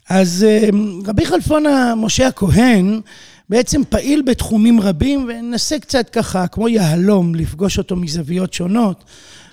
אז 0.08 0.46
רבי 1.06 1.26
כלפון 1.26 1.64
משה 1.96 2.26
הכהן 2.26 3.00
בעצם 3.50 3.82
פעיל 3.88 4.22
בתחומים 4.22 4.80
רבים, 4.80 5.26
וננסה 5.28 5.78
קצת 5.78 6.10
ככה, 6.10 6.46
כמו 6.46 6.68
יהלום, 6.68 7.34
לפגוש 7.34 7.78
אותו 7.78 7.96
מזוויות 7.96 8.52
שונות 8.52 9.04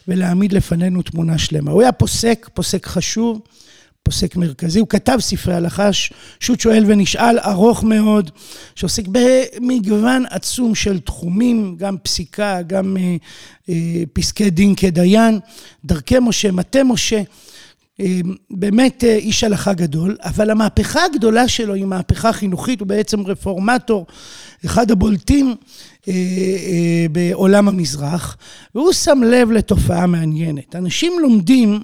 ולהעמיד 0.08 0.54
לפנינו 0.54 1.01
תמונה 1.01 1.38
שלמה. 1.38 1.72
הוא 1.72 1.82
היה 1.82 1.92
פוסק, 1.92 2.50
פוסק 2.54 2.86
חשוב, 2.86 3.42
פוסק 4.04 4.36
מרכזי, 4.36 4.80
הוא 4.80 4.88
כתב 4.88 5.18
ספרי 5.20 5.54
הלכה, 5.54 5.89
שו"ת 6.39 6.60
שואל 6.60 6.84
ונשאל, 6.88 7.39
ארוך 7.39 7.84
מאוד, 7.84 8.32
שעוסק 8.75 9.04
במגוון 9.08 10.24
עצום 10.30 10.75
של 10.75 11.00
תחומים, 11.00 11.75
גם 11.80 11.98
פסיקה, 12.04 12.62
גם 12.62 12.98
אה, 12.98 13.16
אה, 13.70 14.04
פסקי 14.13 14.50
דין 14.50 14.75
כדיין, 14.75 15.39
דרכי 15.86 16.20
משה, 16.20 16.51
מטה 16.51 16.84
משה. 16.84 17.22
באמת 18.50 19.04
איש 19.04 19.44
הלכה 19.44 19.74
גדול, 19.74 20.18
אבל 20.24 20.50
המהפכה 20.50 21.06
הגדולה 21.06 21.48
שלו 21.48 21.74
היא 21.74 21.86
מהפכה 21.86 22.34
חינוכית, 22.34 22.80
הוא 22.80 22.88
בעצם 22.88 23.22
רפורמטור, 23.25 24.06
אחד 24.66 24.92
הבולטים 24.92 25.56
בעולם 27.12 27.68
המזרח, 27.68 28.38
והוא 28.75 28.94
שם 28.94 29.22
לב 29.25 29.51
לתופעה 29.51 30.08
מעניינת. 30.08 30.75
אנשים 30.75 31.13
לומדים 31.22 31.80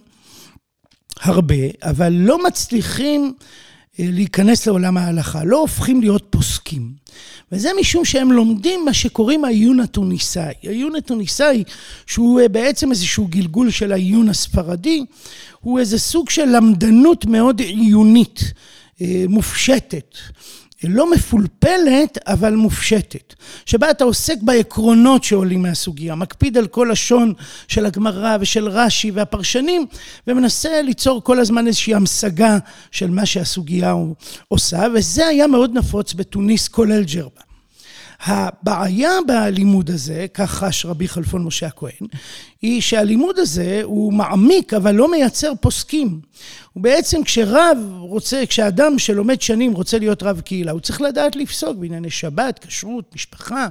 הרבה, 1.22 1.55
אבל 1.84 2.13
לא 2.13 2.43
מצליחים 2.43 3.34
להיכנס 4.00 4.67
לעולם 4.67 4.97
ההלכה, 4.97 5.43
לא 5.43 5.57
הופכים 5.57 6.01
להיות 6.01 6.27
פוסקים. 6.29 6.91
וזה 7.51 7.69
משום 7.79 8.05
שהם 8.05 8.31
לומדים 8.31 8.85
מה 8.85 8.93
שקוראים 8.93 9.45
העיון 9.45 9.79
התוניסאי. 9.79 10.53
העיון 10.63 10.95
התוניסאי, 10.95 11.63
שהוא 12.07 12.41
בעצם 12.51 12.91
איזשהו 12.91 13.27
גלגול 13.27 13.71
של 13.71 13.91
העיון 13.91 14.29
הספרדי, 14.29 15.05
הוא 15.59 15.79
איזה 15.79 16.00
סוג 16.00 16.29
של 16.29 16.45
למדנות 16.45 17.25
מאוד 17.25 17.59
עיונית, 17.59 18.53
מופשטת. 19.29 20.17
לא 20.89 21.11
מפולפלת, 21.11 22.17
אבל 22.27 22.55
מופשטת. 22.55 23.33
שבה 23.65 23.91
אתה 23.91 24.03
עוסק 24.03 24.37
בעקרונות 24.41 25.23
שעולים 25.23 25.61
מהסוגיה, 25.61 26.15
מקפיד 26.15 26.57
על 26.57 26.67
כל 26.67 26.87
לשון 26.91 27.33
של 27.67 27.85
הגמרא 27.85 28.37
ושל 28.39 28.67
רש"י 28.67 29.11
והפרשנים, 29.11 29.85
ומנסה 30.27 30.81
ליצור 30.81 31.23
כל 31.23 31.39
הזמן 31.39 31.67
איזושהי 31.67 31.95
המשגה 31.95 32.57
של 32.91 33.09
מה 33.09 33.25
שהסוגיה 33.25 33.93
עושה, 34.47 34.85
וזה 34.95 35.27
היה 35.27 35.47
מאוד 35.47 35.77
נפוץ 35.77 36.13
בתוניס, 36.13 36.67
כולל 36.67 37.03
ג'רבה. 37.03 37.52
הבעיה 38.25 39.11
בלימוד 39.27 39.89
הזה, 39.89 40.25
כך 40.33 40.51
חש 40.51 40.85
רבי 40.85 41.07
כלפון 41.07 41.43
משה 41.43 41.67
הכהן, 41.67 42.07
היא 42.61 42.81
שהלימוד 42.81 43.39
הזה 43.39 43.81
הוא 43.83 44.13
מעמיק 44.13 44.73
אבל 44.73 44.95
לא 44.95 45.11
מייצר 45.11 45.51
פוסקים. 45.61 46.19
ובעצם 46.75 47.23
כשרב 47.23 47.77
רוצה, 47.99 48.43
כשאדם 48.49 48.99
שלומד 48.99 49.41
שנים 49.41 49.73
רוצה 49.73 49.99
להיות 49.99 50.23
רב 50.23 50.41
קהילה, 50.41 50.71
הוא 50.71 50.79
צריך 50.79 51.01
לדעת 51.01 51.35
לפסוק 51.35 51.77
בענייני 51.77 52.09
שבת, 52.09 52.65
כשרות, 52.67 53.15
משפחה, 53.15 53.67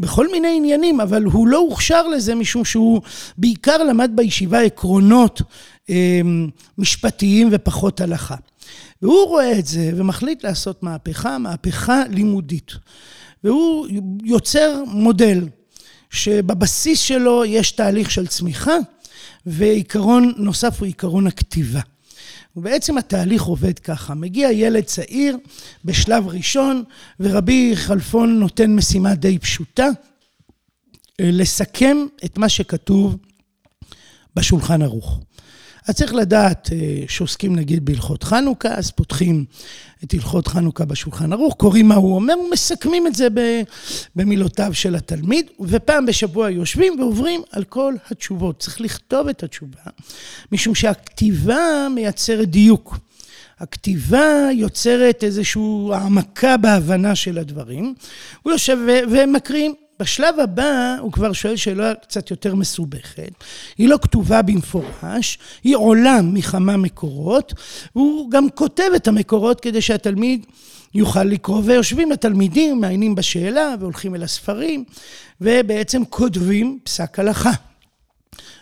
בכל 0.00 0.30
מיני 0.32 0.56
עניינים, 0.56 1.00
אבל 1.00 1.24
הוא 1.24 1.48
לא 1.48 1.58
הוכשר 1.58 2.08
לזה 2.08 2.34
משום 2.34 2.64
שהוא 2.64 3.00
בעיקר 3.38 3.82
למד 3.84 4.10
בישיבה 4.14 4.60
עקרונות 4.60 5.42
משפטיים 6.78 7.48
ופחות 7.52 8.00
הלכה. 8.00 8.36
והוא 9.02 9.28
רואה 9.28 9.58
את 9.58 9.66
זה 9.66 9.90
ומחליט 9.96 10.44
לעשות 10.44 10.82
מהפכה, 10.82 11.38
מהפכה 11.38 12.02
לימודית. 12.10 12.72
והוא 13.44 13.86
יוצר 14.24 14.82
מודל 14.86 15.48
שבבסיס 16.10 17.00
שלו 17.00 17.44
יש 17.44 17.70
תהליך 17.70 18.10
של 18.10 18.26
צמיחה 18.26 18.76
ועיקרון 19.46 20.32
נוסף 20.36 20.78
הוא 20.78 20.86
עיקרון 20.86 21.26
הכתיבה. 21.26 21.80
ובעצם 22.56 22.98
התהליך 22.98 23.42
עובד 23.42 23.78
ככה, 23.78 24.14
מגיע 24.14 24.52
ילד 24.52 24.84
צעיר 24.84 25.36
בשלב 25.84 26.28
ראשון 26.28 26.84
ורבי 27.20 27.74
כלפון 27.86 28.38
נותן 28.40 28.74
משימה 28.74 29.14
די 29.14 29.38
פשוטה 29.38 29.88
לסכם 31.18 31.96
את 32.24 32.38
מה 32.38 32.48
שכתוב 32.48 33.16
בשולחן 34.36 34.82
ערוך. 34.82 35.20
אז 35.88 35.94
צריך 35.94 36.14
לדעת 36.14 36.70
שעוסקים 37.08 37.56
נגיד 37.56 37.84
בהלכות 37.84 38.22
חנוכה, 38.22 38.68
אז 38.68 38.90
פותחים 38.90 39.44
את 40.04 40.14
הלכות 40.14 40.48
חנוכה 40.48 40.84
בשולחן 40.84 41.32
ערוך, 41.32 41.54
קוראים 41.54 41.88
מה 41.88 41.94
הוא 41.94 42.14
אומר 42.14 42.34
ומסכמים 42.38 43.06
את 43.06 43.14
זה 43.14 43.28
במילותיו 44.16 44.74
של 44.74 44.94
התלמיד, 44.94 45.46
ופעם 45.60 46.06
בשבוע 46.06 46.50
יושבים 46.50 47.00
ועוברים 47.00 47.42
על 47.50 47.64
כל 47.64 47.94
התשובות. 48.10 48.58
צריך 48.58 48.80
לכתוב 48.80 49.28
את 49.28 49.42
התשובה, 49.42 49.80
משום 50.52 50.74
שהכתיבה 50.74 51.88
מייצרת 51.94 52.48
דיוק. 52.48 52.98
הכתיבה 53.58 54.48
יוצרת 54.52 55.24
איזושהי 55.24 55.62
העמקה 55.92 56.56
בהבנה 56.56 57.14
של 57.14 57.38
הדברים. 57.38 57.94
הוא 58.42 58.52
יושב 58.52 58.78
ומקריא. 59.10 59.70
בשלב 60.00 60.40
הבא 60.40 60.96
הוא 61.00 61.12
כבר 61.12 61.32
שואל 61.32 61.56
שאלה 61.56 61.94
קצת 61.94 62.30
יותר 62.30 62.54
מסובכת, 62.54 63.32
היא 63.78 63.88
לא 63.88 63.98
כתובה 64.02 64.42
במפורש, 64.42 65.38
היא 65.64 65.76
עולה 65.76 66.22
מכמה 66.22 66.76
מקורות, 66.76 67.54
והוא 67.96 68.30
גם 68.30 68.50
כותב 68.54 68.90
את 68.96 69.08
המקורות 69.08 69.60
כדי 69.60 69.80
שהתלמיד 69.80 70.46
יוכל 70.94 71.24
לקרוא, 71.24 71.62
ויושבים 71.64 72.12
התלמידים, 72.12 72.80
מעיינים 72.80 73.14
בשאלה 73.14 73.74
והולכים 73.80 74.14
אל 74.14 74.22
הספרים, 74.22 74.84
ובעצם 75.40 76.02
כותבים 76.04 76.78
פסק 76.84 77.18
הלכה. 77.18 77.52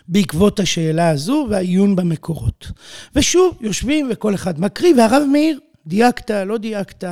בעקבות 0.07 0.59
השאלה 0.59 1.09
הזו 1.09 1.47
והעיון 1.49 1.95
במקורות. 1.95 2.71
ושוב, 3.15 3.57
יושבים 3.61 4.07
וכל 4.11 4.35
אחד 4.35 4.59
מקריא, 4.59 4.93
והרב 4.97 5.23
מאיר 5.31 5.59
דייקת, 5.87 6.31
לא 6.31 6.57
דייקת, 6.57 7.03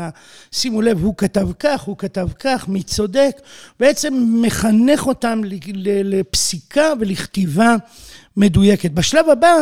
שימו 0.51 0.82
לב, 0.82 1.03
הוא 1.03 1.13
כתב 1.17 1.48
כך, 1.60 1.82
הוא 1.82 1.98
כתב 1.98 2.27
כך, 2.39 2.67
מי 2.67 2.84
צודק, 2.84 3.41
בעצם 3.79 4.13
מחנך 4.41 5.08
אותם 5.08 5.41
לפסיקה 6.03 6.94
ולכתיבה 7.00 7.75
מדויקת. 8.38 8.91
בשלב 8.91 9.29
הבא 9.29 9.55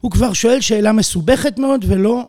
הוא 0.00 0.10
כבר 0.10 0.32
שואל 0.32 0.60
שאלה 0.60 0.92
מסובכת 0.92 1.58
מאוד 1.58 1.84
ולא 1.88 2.28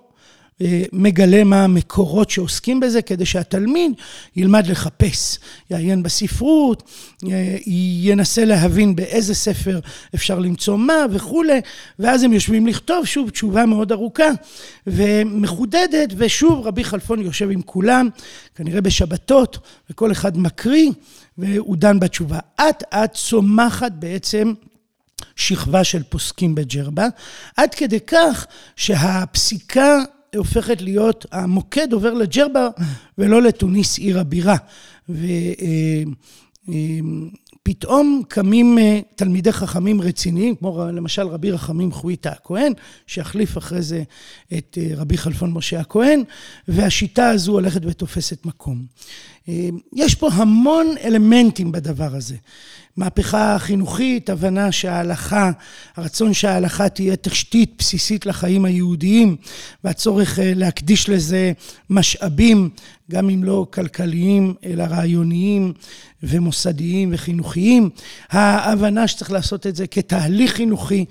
מגלה 0.93 1.43
מה 1.43 1.63
המקורות 1.63 2.29
שעוסקים 2.29 2.79
בזה, 2.79 3.01
כדי 3.01 3.25
שהתלמיד 3.25 3.91
ילמד 4.35 4.67
לחפש, 4.67 5.39
יעיין 5.69 6.03
בספרות, 6.03 6.83
ינסה 8.01 8.45
להבין 8.45 8.95
באיזה 8.95 9.35
ספר 9.35 9.79
אפשר 10.15 10.39
למצוא 10.39 10.77
מה 10.77 11.05
וכולי, 11.11 11.61
ואז 11.99 12.23
הם 12.23 12.33
יושבים 12.33 12.67
לכתוב, 12.67 13.05
שוב, 13.05 13.29
תשובה 13.29 13.65
מאוד 13.65 13.91
ארוכה 13.91 14.29
ומחודדת, 14.87 16.09
ושוב 16.17 16.67
רבי 16.67 16.83
כלפון 16.83 17.21
יושב 17.21 17.49
עם 17.51 17.61
כולם, 17.61 18.09
כנראה 18.55 18.81
בשבתות, 18.81 19.57
וכל 19.89 20.11
אחד 20.11 20.37
מקריא, 20.37 20.91
והוא 21.37 21.77
דן 21.77 21.99
בתשובה. 21.99 22.39
אט 22.55 22.83
אט 22.93 23.13
צומחת 23.13 23.91
בעצם 23.91 24.53
שכבה 25.35 25.83
של 25.83 26.03
פוסקים 26.03 26.55
בג'רבה, 26.55 27.07
עד 27.57 27.75
כדי 27.75 27.99
כך 27.99 28.45
שהפסיקה 28.75 30.03
הופכת 30.35 30.81
להיות, 30.81 31.25
המוקד 31.31 31.93
עובר 31.93 32.13
לג'רבה 32.13 32.69
ולא 33.17 33.41
לתוניס 33.41 33.97
עיר 33.97 34.19
הבירה. 34.19 34.55
ופתאום 36.69 38.21
קמים 38.27 38.77
תלמידי 39.15 39.51
חכמים 39.51 40.01
רציניים, 40.01 40.55
כמו 40.55 40.85
למשל 40.93 41.27
רבי 41.27 41.51
רחמים 41.51 41.91
חוויטה 41.91 42.31
הכהן, 42.31 42.73
שיחליף 43.07 43.57
אחרי 43.57 43.81
זה 43.81 44.03
את 44.57 44.77
רבי 44.97 45.17
כלפון 45.17 45.51
משה 45.51 45.79
הכהן, 45.79 46.23
והשיטה 46.67 47.29
הזו 47.29 47.51
הולכת 47.51 47.81
ותופסת 47.85 48.45
מקום. 48.45 48.85
יש 49.95 50.15
פה 50.15 50.29
המון 50.33 50.87
אלמנטים 51.03 51.71
בדבר 51.71 52.15
הזה. 52.15 52.35
מהפכה 52.97 53.55
חינוכית, 53.59 54.29
הבנה 54.29 54.71
שההלכה, 54.71 55.51
הרצון 55.95 56.33
שההלכה 56.33 56.89
תהיה 56.89 57.15
תשתית 57.15 57.75
בסיסית 57.77 58.25
לחיים 58.25 58.65
היהודיים 58.65 59.35
והצורך 59.83 60.39
להקדיש 60.43 61.09
לזה 61.09 61.51
משאבים, 61.89 62.69
גם 63.11 63.29
אם 63.29 63.43
לא 63.43 63.67
כלכליים, 63.73 64.53
אלא 64.63 64.83
רעיוניים 64.83 65.73
ומוסדיים 66.23 67.09
וחינוכיים. 67.13 67.89
ההבנה 68.29 69.07
שצריך 69.07 69.31
לעשות 69.31 69.67
את 69.67 69.75
זה 69.75 69.87
כתהליך 69.87 70.53
חינוכי, 70.53 71.05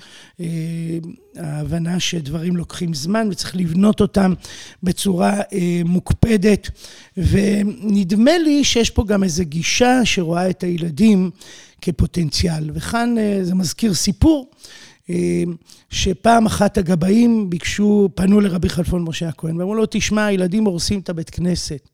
ההבנה 1.37 2.01
שדברים 2.01 2.57
לוקחים 2.57 2.95
זמן 2.95 3.29
וצריך 3.31 3.57
לבנות 3.57 4.01
אותם 4.01 4.35
בצורה 4.83 5.41
מוקפדת, 5.85 6.71
ונדמה 7.17 8.39
לי 8.39 8.65
שיש 8.65 8.91
פה 8.91 9.05
גם 9.05 9.25
איזו 9.25 9.45
גישה 9.45 10.01
שרואה 10.05 10.51
את 10.51 10.63
הילדים 10.63 11.31
כפוטנציאל. 11.83 12.71
וכאן 12.75 13.15
זה 13.43 13.55
מזכיר 13.55 13.95
סיפור 13.95 14.51
שפעם 15.91 16.47
אחת 16.47 16.79
הגבאים 16.79 17.51
ביקשו, 17.51 18.09
פנו 18.15 18.41
לרבי 18.41 18.69
חלפון 18.69 19.03
משה 19.03 19.29
הכהן 19.29 19.57
ואמרו 19.57 19.75
לו, 19.75 19.85
תשמע, 19.91 20.27
הילדים 20.27 20.65
הורסים 20.65 21.01
את 21.01 21.09
הבית 21.09 21.31
כנסת, 21.31 21.89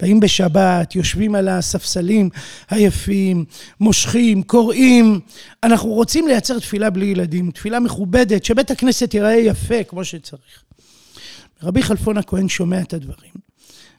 באים 0.00 0.20
בשבת, 0.20 0.94
יושבים 0.94 1.34
על 1.34 1.48
הספסלים 1.48 2.30
היפים, 2.70 3.44
מושכים, 3.80 4.42
קוראים, 4.42 5.20
אנחנו 5.62 5.88
רוצים 5.88 6.26
לייצר 6.28 6.58
תפילה 6.58 6.90
בלי 6.90 7.06
ילדים, 7.06 7.50
תפילה 7.50 7.80
מכובדת, 7.80 8.44
שבית 8.44 8.70
הכנסת 8.70 9.14
ייראה 9.14 9.36
יפה 9.36 9.84
כמו 9.84 10.04
שצריך. 10.04 10.62
רבי 11.62 11.82
חלפון 11.82 12.18
הכהן 12.18 12.48
שומע 12.48 12.80
את 12.80 12.94
הדברים. 12.94 13.47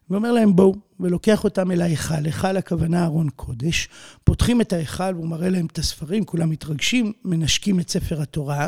ואומר 0.10 0.32
להם 0.32 0.56
בואו, 0.56 0.76
ולוקח 1.00 1.44
אותם 1.44 1.72
אל 1.72 1.82
ההיכל, 1.82 2.26
היכל 2.26 2.58
הכוונה 2.58 3.06
ארון 3.06 3.30
קודש, 3.36 3.88
פותחים 4.24 4.62
את 4.62 4.74
ההיכל 4.74 5.14
והוא 5.16 5.28
מראה 5.28 5.50
להם 5.50 5.66
את 5.66 5.78
הספרים, 5.78 6.26
כולם 6.26 6.50
מתרגשים, 6.50 7.14
מנשקים 7.26 7.80
את 7.80 7.90
ספר 7.90 8.22
התורה, 8.22 8.68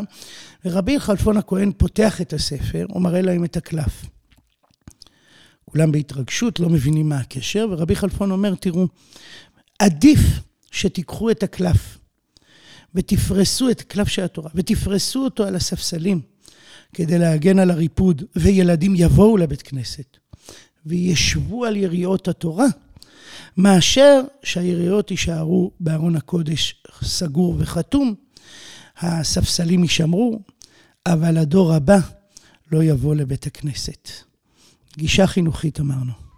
ורבי 0.66 1.00
חלפון 1.00 1.38
הכהן 1.38 1.72
פותח 1.78 2.22
את 2.22 2.34
הספר, 2.34 2.86
הוא 2.90 3.02
מראה 3.02 3.22
להם 3.22 3.46
את 3.46 3.58
הקלף. 3.58 4.06
כולם 5.66 5.92
בהתרגשות, 5.92 6.60
לא 6.60 6.70
מבינים 6.70 7.10
מה 7.10 7.18
הקשר, 7.18 7.68
ורבי 7.72 7.96
חלפון 7.96 8.32
אומר, 8.32 8.56
תראו, 8.56 8.88
עדיף 9.80 10.20
שתיקחו 10.72 11.32
את 11.32 11.44
הקלף 11.44 11.98
ותפרסו 12.96 13.70
את 13.70 13.80
הקלף 13.80 14.08
של 14.08 14.24
התורה, 14.24 14.50
ותפרסו 14.56 15.24
אותו 15.24 15.44
על 15.44 15.56
הספסלים 15.56 16.22
כדי 16.94 17.20
להגן 17.20 17.60
על 17.60 17.72
הריפוד, 17.72 18.24
וילדים 18.36 18.94
יבואו 18.96 19.38
לבית 19.38 19.62
כנסת. 19.62 20.21
וישבו 20.86 21.66
על 21.66 21.76
יריעות 21.76 22.28
התורה, 22.28 22.66
מאשר 23.58 24.22
שהיריעות 24.44 25.12
יישארו 25.12 25.72
בארון 25.80 26.16
הקודש 26.16 26.84
סגור 27.04 27.56
וחתום, 27.60 28.16
הספסלים 28.98 29.84
יישמרו, 29.84 30.40
אבל 31.06 31.38
הדור 31.38 31.74
הבא 31.74 31.98
לא 32.72 32.84
יבוא 32.84 33.16
לבית 33.16 33.48
הכנסת. 33.48 34.10
גישה 34.98 35.28
חינוכית 35.28 35.80
אמרנו. 35.80 36.31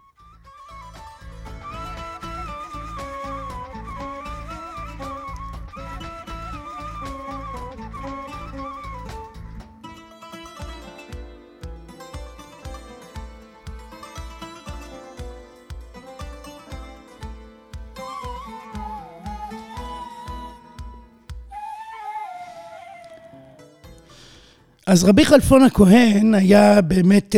אז 24.94 25.04
רבי 25.04 25.26
חלפון 25.26 25.64
הכהן 25.64 26.34
היה 26.34 26.82
באמת 26.82 27.36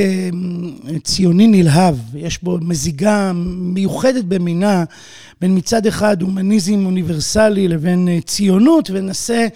ציוני 1.03 1.47
נלהב, 1.47 1.95
יש 2.15 2.43
בו 2.43 2.57
מזיגה 2.61 3.31
מיוחדת 3.73 4.23
במינה 4.23 4.83
בין 5.41 5.57
מצד 5.57 5.85
אחד 5.85 6.21
הומניזם 6.21 6.85
אוניברסלי 6.85 7.67
לבין 7.67 8.09
ציונות 8.25 8.89
וננסה 8.93 9.47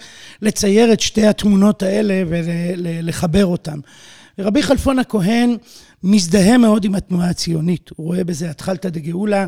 לצייר 0.42 0.92
את 0.92 1.00
שתי 1.00 1.26
התמונות 1.26 1.82
האלה 1.82 2.22
ולחבר 2.28 3.46
אותן. 3.46 3.78
רבי 4.38 4.62
חלפון 4.62 4.98
הכהן 4.98 5.56
מזדהה 6.02 6.58
מאוד 6.58 6.84
עם 6.84 6.94
התנועה 6.94 7.30
הציונית, 7.30 7.90
הוא 7.96 8.06
רואה 8.06 8.24
בזה 8.24 8.50
התחלתא 8.50 8.88
דגאולה 8.88 9.46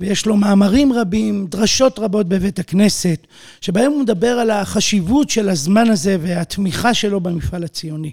ויש 0.00 0.26
לו 0.26 0.36
מאמרים 0.36 0.92
רבים, 0.92 1.46
דרשות 1.46 1.98
רבות 1.98 2.28
בבית 2.28 2.58
הכנסת, 2.58 3.26
שבהם 3.60 3.92
הוא 3.92 4.02
מדבר 4.02 4.28
על 4.28 4.50
החשיבות 4.50 5.30
של 5.30 5.48
הזמן 5.48 5.90
הזה 5.90 6.16
והתמיכה 6.20 6.94
שלו 6.94 7.20
במפעל 7.20 7.64
הציוני. 7.64 8.12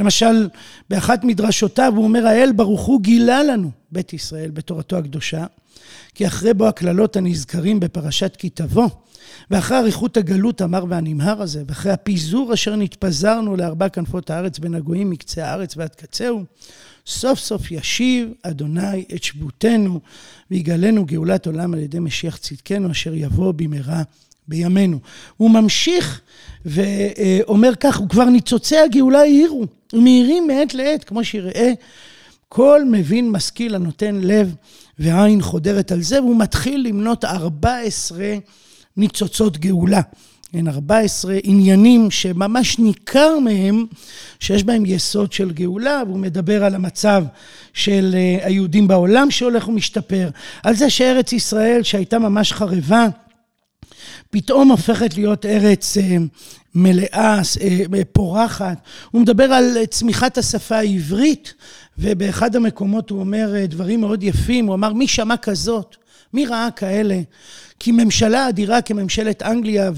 למשל, 0.00 0.48
באחת 0.90 1.24
מדרשותיו 1.24 1.92
הוא 1.96 2.04
אומר, 2.04 2.26
האל 2.26 2.52
ברוך 2.52 2.80
הוא 2.80 3.00
גילה 3.02 3.42
לנו, 3.42 3.70
בית 3.92 4.12
ישראל, 4.12 4.50
בתורתו 4.50 4.96
הקדושה, 4.96 5.44
כי 6.14 6.26
אחרי 6.26 6.54
בו 6.54 6.66
הקללות 6.66 7.16
הנזכרים 7.16 7.80
בפרשת 7.80 8.36
כי 8.36 8.48
תבוא, 8.50 8.88
ואחרי 9.50 9.78
אריכות 9.78 10.16
הגלות 10.16 10.60
המר 10.60 10.84
והנמהר 10.88 11.42
הזה, 11.42 11.62
ואחרי 11.66 11.92
הפיזור 11.92 12.54
אשר 12.54 12.76
נתפזרנו 12.76 13.56
לארבע 13.56 13.88
כנפות 13.88 14.30
הארץ 14.30 14.58
בין 14.58 14.74
הגויים 14.74 15.10
מקצה 15.10 15.46
הארץ 15.46 15.76
ועד 15.76 15.94
קצהו, 15.94 16.44
סוף 17.06 17.38
סוף 17.38 17.70
ישיב 17.70 18.28
אדוני 18.42 19.04
את 19.14 19.22
שבותנו 19.22 20.00
ויגלנו 20.50 21.04
גאולת 21.04 21.46
עולם 21.46 21.74
על 21.74 21.80
ידי 21.80 21.98
משיח 21.98 22.36
צדקנו 22.36 22.90
אשר 22.90 23.14
יבוא 23.14 23.52
במהרה 23.52 24.02
בימינו. 24.48 24.98
הוא 25.36 25.50
ממשיך 25.50 26.20
ואומר 26.64 27.74
כך, 27.80 28.00
וכבר 28.00 28.24
ניצוצי 28.24 28.78
הגאולה 28.78 29.20
האירו, 29.20 29.64
ומאירים 29.92 30.46
מעת 30.46 30.74
לעת, 30.74 31.04
כמו 31.04 31.24
שיראה 31.24 31.72
כל 32.48 32.82
מבין 32.90 33.30
משכיל 33.30 33.74
הנותן 33.74 34.14
לב 34.14 34.54
ועין 34.98 35.42
חודרת 35.42 35.92
על 35.92 36.02
זה, 36.02 36.22
והוא 36.22 36.36
מתחיל 36.36 36.86
למנות 36.88 37.24
14 37.24 38.34
ניצוצות 38.96 39.58
גאולה. 39.58 40.00
הן 40.54 40.68
14 40.68 41.36
עניינים 41.42 42.10
שממש 42.10 42.78
ניכר 42.78 43.38
מהם 43.38 43.86
שיש 44.40 44.64
בהם 44.64 44.86
יסוד 44.86 45.32
של 45.32 45.50
גאולה, 45.52 46.02
והוא 46.06 46.18
מדבר 46.18 46.64
על 46.64 46.74
המצב 46.74 47.24
של 47.72 48.16
היהודים 48.42 48.88
בעולם 48.88 49.30
שהולך 49.30 49.68
ומשתפר, 49.68 50.28
על 50.62 50.76
זה 50.76 50.90
שארץ 50.90 51.32
ישראל 51.32 51.82
שהייתה 51.82 52.18
ממש 52.18 52.52
חרבה, 52.52 53.06
פתאום 54.30 54.70
הופכת 54.70 55.14
להיות 55.14 55.46
ארץ 55.46 55.96
מלאה, 56.74 57.40
פורחת. 58.12 58.78
הוא 59.10 59.22
מדבר 59.22 59.44
על 59.44 59.84
צמיחת 59.90 60.38
השפה 60.38 60.76
העברית, 60.76 61.54
ובאחד 61.98 62.56
המקומות 62.56 63.10
הוא 63.10 63.20
אומר 63.20 63.54
דברים 63.68 64.00
מאוד 64.00 64.22
יפים, 64.22 64.66
הוא 64.66 64.74
אמר 64.74 64.92
מי 64.92 65.08
שמע 65.08 65.36
כזאת, 65.36 65.96
מי 66.32 66.46
ראה 66.46 66.68
כאלה? 66.76 67.20
כי 67.78 67.92
ממשלה 67.92 68.48
אדירה 68.48 68.82
כממשלת 68.82 69.42
אנגליה 69.42 69.90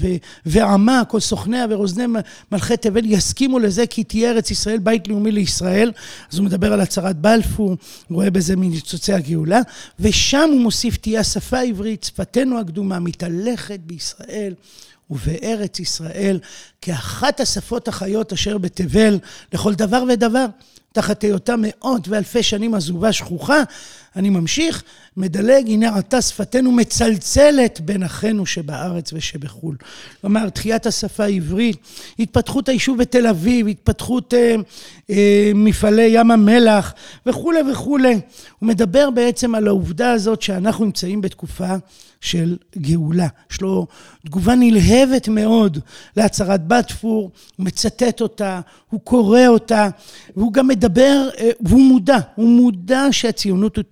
ועמה, 0.45 1.01
כל 1.07 1.19
סוכניה 1.19 1.65
ורוזני 1.69 2.03
מלכי 2.51 2.77
תבל 2.77 3.05
יסכימו 3.05 3.59
לזה 3.59 3.87
כי 3.87 4.03
תהיה 4.03 4.31
ארץ 4.31 4.51
ישראל 4.51 4.77
בית 4.77 5.07
לאומי 5.07 5.31
לישראל. 5.31 5.91
אז 6.31 6.37
הוא 6.37 6.45
מדבר 6.45 6.73
על 6.73 6.81
הצהרת 6.81 7.15
בלפור, 7.15 7.75
רואה 8.09 8.29
בזה 8.29 8.55
מניצוצי 8.55 9.13
הגאולה, 9.13 9.59
ושם 9.99 10.49
הוא 10.51 10.61
מוסיף 10.61 10.97
תהיה 10.97 11.19
השפה 11.19 11.57
העברית, 11.57 12.03
שפתנו 12.03 12.59
הקדומה, 12.59 12.99
מתהלכת 12.99 13.79
בישראל. 13.79 14.53
ובארץ 15.11 15.79
ישראל 15.79 16.39
כאחת 16.81 17.39
השפות 17.39 17.87
החיות 17.87 18.33
אשר 18.33 18.57
בתבל 18.57 19.19
לכל 19.53 19.73
דבר 19.73 20.03
ודבר. 20.09 20.45
תחת 20.91 21.23
היותה 21.23 21.55
מאות 21.57 22.07
ואלפי 22.07 22.43
שנים 22.43 22.73
עזובה 22.73 23.11
שכוחה, 23.13 23.63
אני 24.15 24.29
ממשיך, 24.29 24.83
מדלג, 25.17 25.67
הנה 25.67 25.97
עתה 25.97 26.21
שפתנו 26.21 26.71
מצלצלת 26.71 27.81
בין 27.81 28.03
אחינו 28.03 28.45
שבארץ 28.45 29.13
ושבחו"ל. 29.13 29.75
כלומר, 30.21 30.49
תחיית 30.49 30.85
השפה 30.85 31.23
העברית, 31.23 31.77
התפתחות 32.19 32.69
היישוב 32.69 32.97
בתל 32.97 33.27
אביב, 33.27 33.67
התפתחות 33.67 34.33
אה, 34.33 34.55
אה, 35.09 35.51
מפעלי 35.55 36.09
ים 36.11 36.31
המלח 36.31 36.93
וכולי 37.25 37.59
וכולי. 37.71 38.19
הוא 38.59 38.67
מדבר 38.67 39.09
בעצם 39.09 39.55
על 39.55 39.67
העובדה 39.67 40.11
הזאת 40.11 40.41
שאנחנו 40.41 40.85
נמצאים 40.85 41.21
בתקופה 41.21 41.75
של 42.21 42.57
גאולה. 42.77 43.27
יש 43.51 43.61
לו 43.61 43.87
תגובה 44.25 44.55
נלהבת 44.55 45.27
מאוד 45.27 45.77
להצהרת 46.17 46.67
בלפור, 46.67 47.31
הוא 47.55 47.65
מצטט 47.65 48.21
אותה, 48.21 48.61
הוא 48.89 48.99
קורא 49.03 49.47
אותה, 49.47 49.89
והוא 50.35 50.53
גם 50.53 50.67
מדבר, 50.67 51.29
והוא 51.61 51.81
מודע, 51.81 52.17
הוא 52.35 52.49
מודע 52.49 53.03
שהציונות 53.11 53.77
הוא 53.77 53.83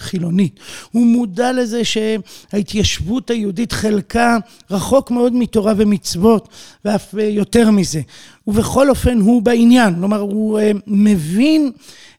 חילונית. 0.00 0.60
הוא 0.92 1.06
מודע 1.06 1.52
לזה 1.52 1.82
שההתיישבות 1.84 3.30
היהודית 3.30 3.72
חלקה 3.72 4.38
רחוק 4.70 5.10
מאוד 5.10 5.34
מתורה 5.34 5.72
ומצוות, 5.76 6.48
ואף 6.84 7.14
יותר 7.18 7.70
מזה. 7.70 8.00
ובכל 8.46 8.90
אופן 8.90 9.20
הוא 9.20 9.42
בעניין, 9.42 9.94
כלומר 9.94 10.20
הוא 10.20 10.60
מבין 10.86 11.70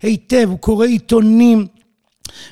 היטב, 0.01 0.47
הוא 0.49 0.59
קורא 0.59 0.85
עיתונים, 0.85 1.67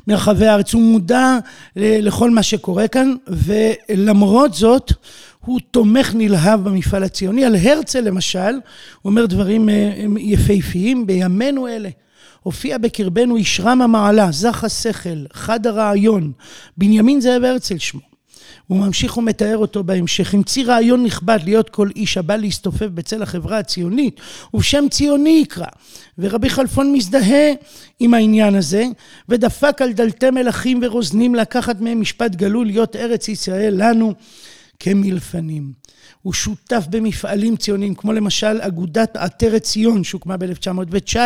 מרחבי 0.08 0.48
הארץ, 0.48 0.74
הוא 0.74 0.82
מודע 0.82 1.38
לכל 1.76 2.30
מה 2.32 2.44
שקורה 2.44 2.88
כאן, 2.88 3.16
ולמרות 3.28 4.54
זאת, 4.54 4.92
הוא 5.46 5.60
תומך 5.72 6.12
נלהב 6.16 6.64
במפעל 6.64 7.04
הציוני. 7.04 7.46
על 7.46 7.56
הרצל 7.56 8.02
למשל, 8.02 8.40
הוא 9.02 9.10
אומר 9.10 9.26
דברים 9.26 9.70
יפהפיים, 10.18 11.08
בימינו 11.08 11.68
אלה. 11.68 11.90
הופיע 12.46 12.78
בקרבנו 12.78 13.36
איש 13.36 13.60
רם 13.60 13.82
המעלה, 13.82 14.32
זך 14.32 14.64
השכל, 14.64 15.26
חד 15.34 15.68
הרעיון, 15.68 16.32
בנימין 16.78 17.22
זאב 17.22 17.44
הרצל 17.44 17.78
שמו. 17.78 18.02
הוא 18.68 18.78
ממשיך 18.78 19.18
ומתאר 19.18 19.58
אותו 19.58 19.84
בהמשך. 19.84 20.34
המציא 20.34 20.66
רעיון 20.66 21.04
נכבד 21.04 21.40
להיות 21.44 21.70
כל 21.70 21.90
איש 21.96 22.18
הבא 22.18 22.36
להסתופף 22.36 22.86
בצל 22.86 23.24
החברה 23.24 23.58
הציונית, 23.58 24.20
ובשם 24.54 24.86
ציוני 24.92 25.40
יקרא. 25.44 25.68
ורבי 26.18 26.50
חלפון 26.50 26.94
מזדהה 26.94 27.54
עם 28.00 28.14
העניין 28.14 28.56
הזה, 28.56 28.86
ודפק 29.30 29.82
על 29.82 29.94
דלתי 29.94 30.30
מלכים 30.30 30.80
ורוזנים 30.84 31.36
לקחת 31.36 31.82
מהם 31.82 32.02
משפט 32.02 32.36
גלוי 32.36 32.66
להיות 32.66 32.96
ארץ 32.96 33.28
ישראל 33.28 33.74
לנו 33.78 34.14
כמלפנים. 34.80 35.85
הוא 36.26 36.34
שותף 36.34 36.86
במפעלים 36.90 37.56
ציוניים, 37.56 37.96
כמו 37.96 38.14
למשל 38.14 38.62
אגודת 38.62 39.16
עטרת 39.16 39.62
ציון 39.64 40.04
שהוקמה 40.04 40.38
ב-1919, 40.38 41.18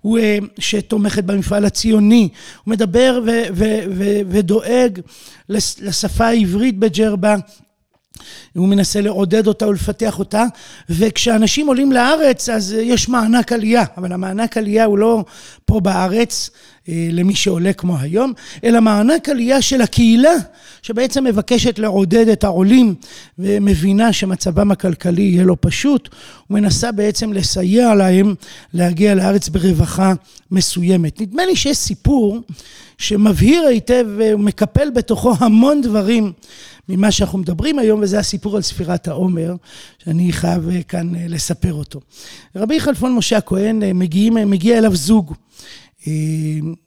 הוא 0.00 0.18
אה, 0.18 0.38
שתומכת 0.58 1.24
במפעל 1.24 1.64
הציוני, 1.64 2.28
הוא 2.64 2.72
מדבר 2.72 3.20
ודואג 4.28 5.00
לשפה 5.48 6.26
העברית 6.26 6.78
בג'רבה, 6.78 7.36
הוא 8.54 8.68
מנסה 8.68 9.00
לעודד 9.00 9.46
אותה 9.46 9.68
ולפתח 9.68 10.18
אותה, 10.18 10.44
וכשאנשים 10.90 11.66
עולים 11.66 11.92
לארץ 11.92 12.48
אז 12.48 12.76
יש 12.78 13.08
מענק 13.08 13.52
עלייה, 13.52 13.84
אבל 13.96 14.12
המענק 14.12 14.56
עלייה 14.56 14.84
הוא 14.84 14.98
לא 14.98 15.24
פה 15.64 15.80
בארץ 15.80 16.50
אה, 16.88 17.08
למי 17.12 17.34
שעולה 17.34 17.72
כמו 17.72 17.98
היום, 17.98 18.32
אלא 18.64 18.80
מענק 18.80 19.28
עלייה 19.28 19.62
של 19.62 19.80
הקהילה 19.80 20.34
שבעצם 20.82 21.24
מבקשת 21.24 21.78
לעודד 21.78 22.28
את 22.28 22.44
העולים 22.44 22.94
ומבינה 23.38 24.12
שמצבם 24.12 24.70
הכלכלי 24.70 25.22
יהיה 25.22 25.44
לא 25.44 25.56
פשוט, 25.60 26.08
ומנסה 26.50 26.92
בעצם 26.92 27.32
לסייע 27.32 27.94
להם 27.94 28.34
להגיע 28.74 29.14
לארץ 29.14 29.48
ברווחה 29.48 30.12
מסוימת. 30.50 31.20
נדמה 31.20 31.46
לי 31.46 31.56
שיש 31.56 31.76
סיפור 31.76 32.40
שמבהיר 32.98 33.62
היטב 33.62 34.06
ומקפל 34.16 34.90
בתוכו 34.90 35.34
המון 35.38 35.80
דברים 35.80 36.32
ממה 36.88 37.10
שאנחנו 37.10 37.38
מדברים 37.38 37.78
היום, 37.78 38.00
וזה 38.02 38.18
הסיפור 38.18 38.56
על 38.56 38.62
ספירת 38.62 39.08
העומר, 39.08 39.54
שאני 40.04 40.32
חייב 40.32 40.82
כאן 40.88 41.12
לספר 41.28 41.72
אותו. 41.72 42.00
רבי 42.56 42.80
חלפון 42.80 43.14
משה 43.14 43.36
הכהן, 43.36 43.82
מגיעים, 43.98 44.34
מגיע 44.34 44.78
אליו 44.78 44.96
זוג. 44.96 45.34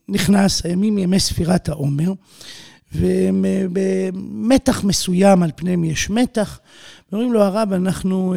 נכנס, 0.10 0.66
הימים 0.66 0.98
ימי 0.98 1.20
ספירת 1.20 1.70
העומר, 1.70 2.14
ובמתח 2.96 4.84
מסוים 4.84 5.44
על 5.44 5.52
פניהם 5.56 5.84
יש 5.84 6.10
מתח, 6.10 6.60
ואומרים 7.12 7.34
לו 7.34 7.44
הרב, 7.44 7.74
אנחנו 7.74 8.36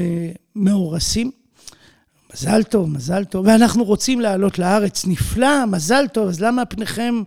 מאורסים, 0.57 1.31
מזל 2.35 2.63
טוב, 2.63 2.91
מזל 2.91 3.25
טוב, 3.25 3.47
ואנחנו 3.47 3.85
רוצים 3.85 4.21
לעלות 4.21 4.59
לארץ, 4.59 5.07
נפלא, 5.07 5.67
מזל 5.67 6.07
טוב, 6.13 6.29
אז 6.29 6.41
למה 6.41 6.65
פניכם 6.65 7.23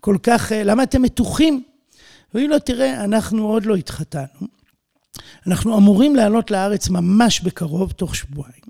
כל 0.00 0.16
כך, 0.22 0.52
למה 0.64 0.82
אתם 0.82 1.02
מתוחים? 1.02 1.62
ואומרים 2.34 2.50
לו, 2.50 2.58
תראה, 2.58 3.04
אנחנו 3.04 3.46
עוד 3.46 3.66
לא 3.66 3.74
התחתנו, 3.74 4.46
אנחנו 5.46 5.78
אמורים 5.78 6.16
לעלות 6.16 6.50
לארץ 6.50 6.88
ממש 6.88 7.40
בקרוב, 7.40 7.92
תוך 7.92 8.16
שבועיים, 8.16 8.62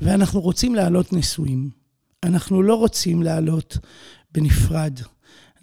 ואנחנו 0.00 0.40
רוצים 0.40 0.74
לעלות 0.74 1.12
נשואים. 1.12 1.70
אנחנו 2.22 2.62
לא 2.62 2.74
רוצים 2.74 3.22
לעלות 3.22 3.78
בנפרד. 4.32 5.00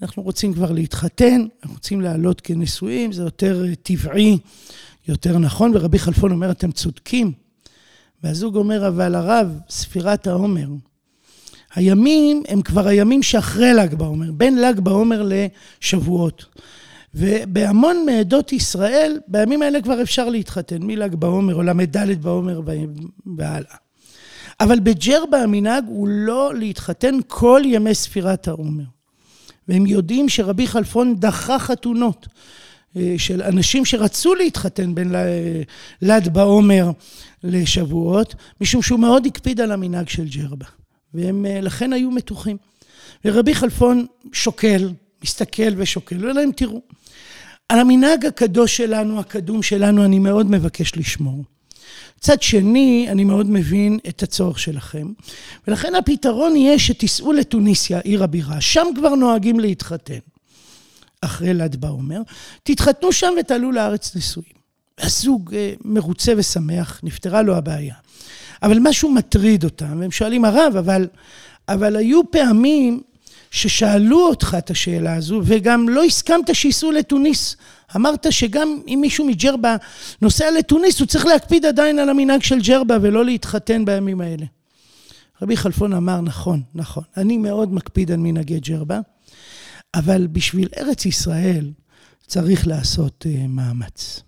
אנחנו 0.01 0.23
רוצים 0.23 0.53
כבר 0.53 0.71
להתחתן, 0.71 1.45
אנחנו 1.61 1.75
רוצים 1.75 2.01
לעלות 2.01 2.41
כנשואים, 2.41 3.11
זה 3.11 3.23
יותר 3.23 3.65
טבעי, 3.83 4.37
יותר 5.07 5.37
נכון, 5.37 5.71
ורבי 5.75 5.99
חלפון 5.99 6.31
אומר, 6.31 6.51
אתם 6.51 6.71
צודקים. 6.71 7.31
והזוג 8.23 8.55
אומר, 8.55 8.87
אבל 8.87 9.15
הרב, 9.15 9.59
ספירת 9.69 10.27
העומר, 10.27 10.67
הימים 11.75 12.43
הם 12.47 12.61
כבר 12.61 12.87
הימים 12.87 13.23
שאחרי 13.23 13.73
ל"ג 13.73 13.93
בעומר, 13.93 14.31
בין 14.31 14.61
ל"ג 14.61 14.79
בעומר 14.79 15.29
לשבועות. 15.81 16.45
ובהמון 17.13 18.05
מעדות 18.05 18.53
ישראל, 18.53 19.19
בימים 19.27 19.61
האלה 19.61 19.81
כבר 19.81 20.01
אפשר 20.01 20.29
להתחתן, 20.29 20.77
מל"ג 20.81 21.15
בעומר 21.15 21.55
או 21.55 21.63
ל"ד 21.63 22.21
בעומר 22.21 22.61
והלאה. 23.37 23.75
אבל 24.59 24.79
בג'רבה 24.79 25.37
המנהג 25.37 25.83
הוא 25.87 26.07
לא 26.07 26.55
להתחתן 26.55 27.15
כל 27.27 27.61
ימי 27.65 27.95
ספירת 27.95 28.47
העומר. 28.47 28.83
והם 29.67 29.85
יודעים 29.85 30.29
שרבי 30.29 30.67
חלפון 30.67 31.15
דחה 31.19 31.59
חתונות 31.59 32.27
של 33.17 33.41
אנשים 33.41 33.85
שרצו 33.85 34.35
להתחתן 34.35 34.95
בין 34.95 35.13
ל"ד 36.01 36.33
בעומר 36.33 36.91
לשבועות, 37.43 38.35
משום 38.61 38.81
שהוא 38.81 38.99
מאוד 38.99 39.25
הקפיד 39.25 39.61
על 39.61 39.71
המנהג 39.71 40.09
של 40.09 40.27
ג'רבה. 40.27 40.65
והם 41.13 41.45
לכן 41.61 41.93
היו 41.93 42.11
מתוחים. 42.11 42.57
ורבי 43.25 43.55
חלפון 43.55 44.05
שוקל, 44.33 44.89
מסתכל 45.23 45.73
ושוקל, 45.77 46.17
ואומר 46.17 46.33
להם, 46.33 46.51
תראו, 46.51 46.81
על 47.69 47.79
המנהג 47.79 48.25
הקדוש 48.25 48.77
שלנו, 48.77 49.19
הקדום 49.19 49.63
שלנו, 49.63 50.05
אני 50.05 50.19
מאוד 50.19 50.51
מבקש 50.51 50.95
לשמור. 50.95 51.43
מצד 52.17 52.41
שני, 52.41 53.07
אני 53.09 53.23
מאוד 53.23 53.49
מבין 53.49 53.99
את 54.09 54.23
הצורך 54.23 54.59
שלכם, 54.59 55.07
ולכן 55.67 55.95
הפתרון 55.95 56.55
יהיה 56.55 56.79
שתיסעו 56.79 57.33
לתוניסיה, 57.33 57.99
עיר 57.99 58.23
הבירה, 58.23 58.61
שם 58.61 58.87
כבר 58.95 59.15
נוהגים 59.15 59.59
להתחתן. 59.59 60.19
אחרי 61.21 61.53
ל"ד 61.53 61.75
בעומר, 61.75 62.21
תתחתנו 62.63 63.11
שם 63.11 63.33
ותעלו 63.39 63.71
לארץ 63.71 64.15
נשואים. 64.15 64.63
הזוג 64.99 65.55
מרוצה 65.85 66.33
ושמח, 66.37 66.99
נפתרה 67.03 67.41
לו 67.41 67.55
הבעיה. 67.55 67.95
אבל 68.63 68.77
משהו 68.81 69.11
מטריד 69.11 69.63
אותם, 69.63 69.99
והם 69.99 70.11
שואלים, 70.11 70.45
הרב, 70.45 70.73
אבל, 70.79 71.07
אבל 71.67 71.95
היו 71.95 72.31
פעמים 72.31 73.01
ששאלו 73.53 74.27
אותך 74.27 74.55
את 74.57 74.69
השאלה 74.69 75.15
הזו, 75.15 75.41
וגם 75.43 75.89
לא 75.89 76.03
הסכמת 76.03 76.55
שייסעו 76.55 76.91
לתוניס. 76.91 77.55
אמרת 77.95 78.25
שגם 78.29 78.79
אם 78.87 78.99
מישהו 79.01 79.25
מג'רבה 79.25 79.75
נוסע 80.21 80.51
לתוניס, 80.51 80.99
הוא 80.99 81.07
צריך 81.07 81.25
להקפיד 81.25 81.65
עדיין 81.65 81.99
על 81.99 82.09
המנהג 82.09 82.43
של 82.43 82.61
ג'רבה 82.61 82.97
ולא 83.01 83.25
להתחתן 83.25 83.85
בימים 83.85 84.21
האלה. 84.21 84.45
רבי 85.41 85.57
חלפון 85.57 85.93
אמר, 85.93 86.21
נכון, 86.21 86.61
נכון, 86.75 87.03
אני 87.17 87.37
מאוד 87.37 87.73
מקפיד 87.73 88.11
על 88.11 88.17
מנהגי 88.17 88.59
ג'רבה, 88.59 88.99
אבל 89.93 90.27
בשביל 90.27 90.67
ארץ 90.77 91.05
ישראל 91.05 91.71
צריך 92.27 92.67
לעשות 92.67 93.25
uh, 93.27 93.47
מאמץ. 93.47 94.21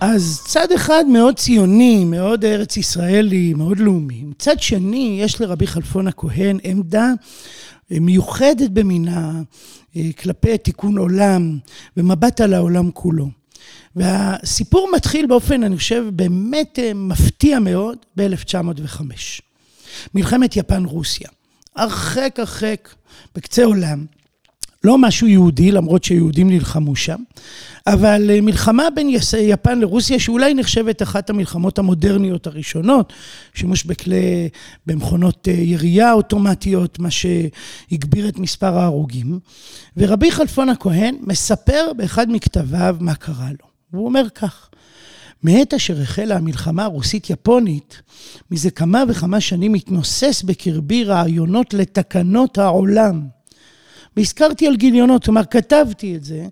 אז 0.00 0.42
צד 0.46 0.72
אחד 0.72 1.04
מאוד 1.06 1.36
ציוני, 1.36 2.04
מאוד 2.04 2.44
ארץ 2.44 2.76
ישראלי, 2.76 3.54
מאוד 3.54 3.78
לאומי. 3.78 4.22
מצד 4.24 4.60
שני, 4.60 5.18
יש 5.22 5.40
לרבי 5.40 5.66
חלפון 5.66 6.08
הכהן 6.08 6.58
עמדה 6.62 7.12
מיוחדת 7.90 8.70
במינה 8.70 9.32
כלפי 10.18 10.58
תיקון 10.58 10.98
עולם 10.98 11.58
ומבט 11.96 12.40
על 12.40 12.54
העולם 12.54 12.90
כולו. 12.90 13.28
והסיפור 13.96 14.88
מתחיל 14.96 15.26
באופן, 15.26 15.62
אני 15.62 15.76
חושב, 15.76 16.04
באמת 16.12 16.78
מפתיע 16.94 17.58
מאוד 17.58 17.98
ב-1905. 18.16 19.00
מלחמת 20.14 20.56
יפן-רוסיה. 20.56 21.28
הרחק 21.76 22.34
הרחק 22.38 22.88
בקצה 23.34 23.64
עולם. 23.64 24.06
לא 24.84 24.98
משהו 24.98 25.26
יהודי, 25.26 25.72
למרות 25.72 26.04
שיהודים 26.04 26.50
נלחמו 26.50 26.96
שם, 26.96 27.16
אבל 27.86 28.40
מלחמה 28.42 28.88
בין 28.94 29.10
יפן 29.38 29.78
לרוסיה, 29.78 30.18
שאולי 30.18 30.54
נחשבת 30.54 31.02
אחת 31.02 31.30
המלחמות 31.30 31.78
המודרניות 31.78 32.46
הראשונות, 32.46 33.12
שימוש 33.54 33.84
בכלי, 33.84 34.48
במכונות 34.86 35.48
ירייה 35.48 36.12
אוטומטיות, 36.12 36.98
מה 36.98 37.08
שהגביר 37.10 38.28
את 38.28 38.38
מספר 38.38 38.78
ההרוגים. 38.78 39.38
ורבי 39.96 40.30
חלפון 40.30 40.68
הכהן 40.68 41.16
מספר 41.20 41.92
באחד 41.96 42.30
מכתביו 42.30 42.96
מה 43.00 43.14
קרה 43.14 43.48
לו. 43.48 43.66
הוא 43.90 44.06
אומר 44.06 44.28
כך: 44.34 44.68
מעת 45.42 45.74
אשר 45.74 46.00
החלה 46.00 46.36
המלחמה 46.36 46.84
הרוסית-יפונית, 46.84 48.02
מזה 48.50 48.70
כמה 48.70 49.02
וכמה 49.08 49.40
שנים 49.40 49.74
התנוסס 49.74 50.42
בקרבי 50.42 51.04
רעיונות 51.04 51.74
לתקנות 51.74 52.58
העולם. 52.58 53.35
והזכרתי 54.16 54.66
על 54.66 54.76
גיליונות, 54.76 55.24
כלומר 55.24 55.44
כתבתי 55.44 56.16
את 56.16 56.24
זה, 56.24 56.46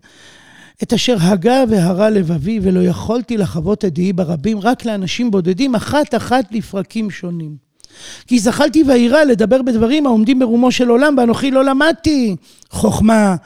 את 0.82 0.92
אשר 0.92 1.16
הגה 1.20 1.64
והרה 1.68 2.10
לבבי 2.10 2.60
ולא 2.62 2.80
יכולתי 2.80 3.36
לחוות 3.36 3.84
עדיי 3.84 4.12
ברבים 4.12 4.60
רק 4.60 4.84
לאנשים 4.84 5.30
בודדים, 5.30 5.74
אחת 5.74 6.14
אחת 6.14 6.44
לפרקים 6.50 7.10
שונים. 7.10 7.64
כי 8.26 8.38
זכלתי 8.38 8.82
וירא 8.86 9.24
לדבר 9.24 9.62
בדברים 9.62 10.06
העומדים 10.06 10.38
ברומו 10.38 10.72
של 10.72 10.88
עולם, 10.88 11.14
ואנוכי 11.18 11.50
לא 11.50 11.64
למדתי 11.64 12.36
חוכמה 12.70 13.36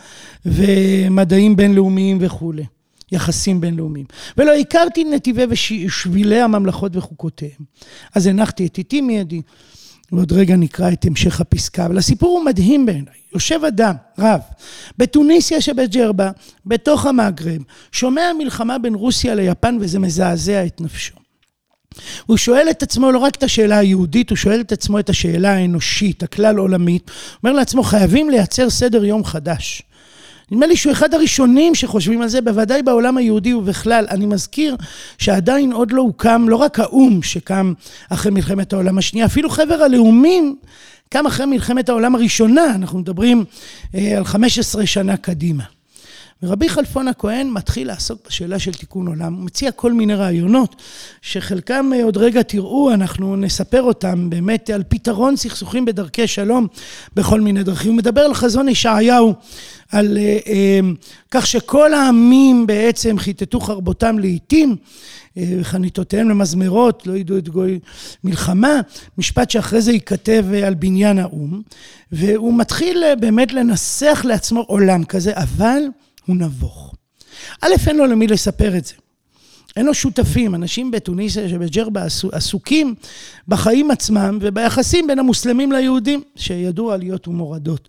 ומדעים 0.46 1.56
בינלאומיים 1.56 2.18
וכולי, 2.20 2.64
יחסים 3.12 3.60
בינלאומיים. 3.60 4.06
ולא 4.36 4.52
הכרתי 4.52 5.04
נתיבי 5.04 5.44
ושבילי 5.48 6.40
הממלכות 6.40 6.96
וחוקותיהם. 6.96 7.60
אז 8.14 8.26
הנחתי 8.26 8.66
את 8.66 8.78
איתי 8.78 9.00
מידי, 9.00 9.42
ועוד 10.12 10.32
רגע 10.32 10.56
נקרא 10.56 10.92
את 10.92 11.04
המשך 11.04 11.40
הפסקה, 11.40 11.86
אבל 11.86 11.98
הסיפור 11.98 12.38
הוא 12.38 12.44
מדהים 12.44 12.86
בעיניי. 12.86 13.14
יושב 13.34 13.60
אדם, 13.68 13.94
רב, 14.18 14.40
בתוניסיה 14.98 15.60
שבג'רבה, 15.60 16.30
בתוך 16.66 17.06
המאגרב, 17.06 17.62
שומע 17.92 18.32
מלחמה 18.38 18.78
בין 18.78 18.94
רוסיה 18.94 19.34
ליפן 19.34 19.78
וזה 19.80 19.98
מזעזע 19.98 20.66
את 20.66 20.80
נפשו. 20.80 21.14
הוא 22.26 22.36
שואל 22.36 22.66
את 22.70 22.82
עצמו 22.82 23.12
לא 23.12 23.18
רק 23.18 23.34
את 23.34 23.42
השאלה 23.42 23.78
היהודית, 23.78 24.30
הוא 24.30 24.36
שואל 24.36 24.60
את 24.60 24.72
עצמו 24.72 24.98
את 24.98 25.10
השאלה 25.10 25.54
האנושית, 25.54 26.22
הכלל 26.22 26.56
עולמית. 26.56 27.10
אומר 27.42 27.52
לעצמו, 27.52 27.82
חייבים 27.82 28.30
לייצר 28.30 28.70
סדר 28.70 29.04
יום 29.04 29.24
חדש. 29.24 29.82
נדמה 30.50 30.66
לי 30.66 30.76
שהוא 30.76 30.92
אחד 30.92 31.14
הראשונים 31.14 31.74
שחושבים 31.74 32.22
על 32.22 32.28
זה, 32.28 32.40
בוודאי 32.40 32.82
בעולם 32.82 33.16
היהודי 33.16 33.54
ובכלל. 33.54 34.06
אני 34.10 34.26
מזכיר 34.26 34.76
שעדיין 35.18 35.72
עוד 35.72 35.92
לא 35.92 36.02
הוקם, 36.02 36.46
לא 36.48 36.56
רק 36.56 36.80
האו"ם 36.80 37.22
שקם 37.22 37.72
אחרי 38.08 38.32
מלחמת 38.32 38.72
העולם 38.72 38.98
השנייה, 38.98 39.26
אפילו 39.26 39.50
חבר 39.50 39.82
הלאומים 39.82 40.56
קם 41.08 41.26
אחרי 41.26 41.46
מלחמת 41.46 41.88
העולם 41.88 42.14
הראשונה, 42.14 42.74
אנחנו 42.74 42.98
מדברים 42.98 43.44
אה, 43.94 44.16
על 44.16 44.24
15 44.24 44.86
שנה 44.86 45.16
קדימה. 45.16 45.77
ורבי 46.42 46.68
חלפון 46.68 47.08
הכהן 47.08 47.50
מתחיל 47.50 47.86
לעסוק 47.86 48.18
בשאלה 48.28 48.58
של 48.58 48.72
תיקון 48.72 49.06
עולם, 49.06 49.34
הוא 49.34 49.44
מציע 49.44 49.70
כל 49.70 49.92
מיני 49.92 50.14
רעיונות 50.14 50.82
שחלקם 51.22 51.90
אה, 51.94 52.04
עוד 52.04 52.16
רגע 52.16 52.42
תראו, 52.42 52.90
אנחנו 52.92 53.36
נספר 53.36 53.82
אותם 53.82 54.30
באמת 54.30 54.70
על 54.70 54.82
פתרון 54.88 55.36
סכסוכים 55.36 55.84
בדרכי 55.84 56.26
שלום 56.26 56.66
בכל 57.14 57.40
מיני 57.40 57.62
דרכים. 57.62 57.90
הוא 57.90 57.98
מדבר 57.98 58.20
על 58.20 58.34
חזון 58.34 58.68
ישעיהו, 58.68 59.34
על 59.92 60.18
אה, 60.18 60.38
אה, 60.46 60.80
כך 61.30 61.46
שכל 61.46 61.94
העמים 61.94 62.66
בעצם 62.66 63.18
חיטטו 63.18 63.60
חרבותם 63.60 64.18
לעיתים 64.18 64.76
וחניתותיהם 65.36 66.28
למזמרות, 66.28 67.06
לא 67.06 67.16
ידעו 67.16 67.38
את 67.38 67.48
גוי 67.48 67.78
מלחמה, 68.24 68.80
משפט 69.18 69.50
שאחרי 69.50 69.82
זה 69.82 69.92
ייכתב 69.92 70.44
על 70.66 70.74
בניין 70.74 71.18
האו"ם, 71.18 71.62
והוא 72.12 72.58
מתחיל 72.58 73.04
באמת 73.20 73.52
לנסח 73.52 74.22
לעצמו 74.24 74.60
עולם 74.60 75.04
כזה, 75.04 75.32
אבל 75.34 75.82
הוא 76.28 76.36
נבוך. 76.36 76.94
א', 77.62 77.68
אין 77.86 77.96
לו 77.96 78.06
למי 78.06 78.26
לספר 78.26 78.76
את 78.76 78.84
זה. 78.84 78.94
אין 79.76 79.86
לו 79.86 79.94
שותפים, 79.94 80.54
אנשים 80.54 80.90
בתוניסיה 80.90 81.48
שבג'רבה 81.48 82.06
עסוקים 82.32 82.94
בחיים 83.48 83.90
עצמם 83.90 84.38
וביחסים 84.40 85.06
בין 85.06 85.18
המוסלמים 85.18 85.72
ליהודים, 85.72 86.22
שידעו 86.36 86.92
עליות 86.92 87.28
ומורדות. 87.28 87.88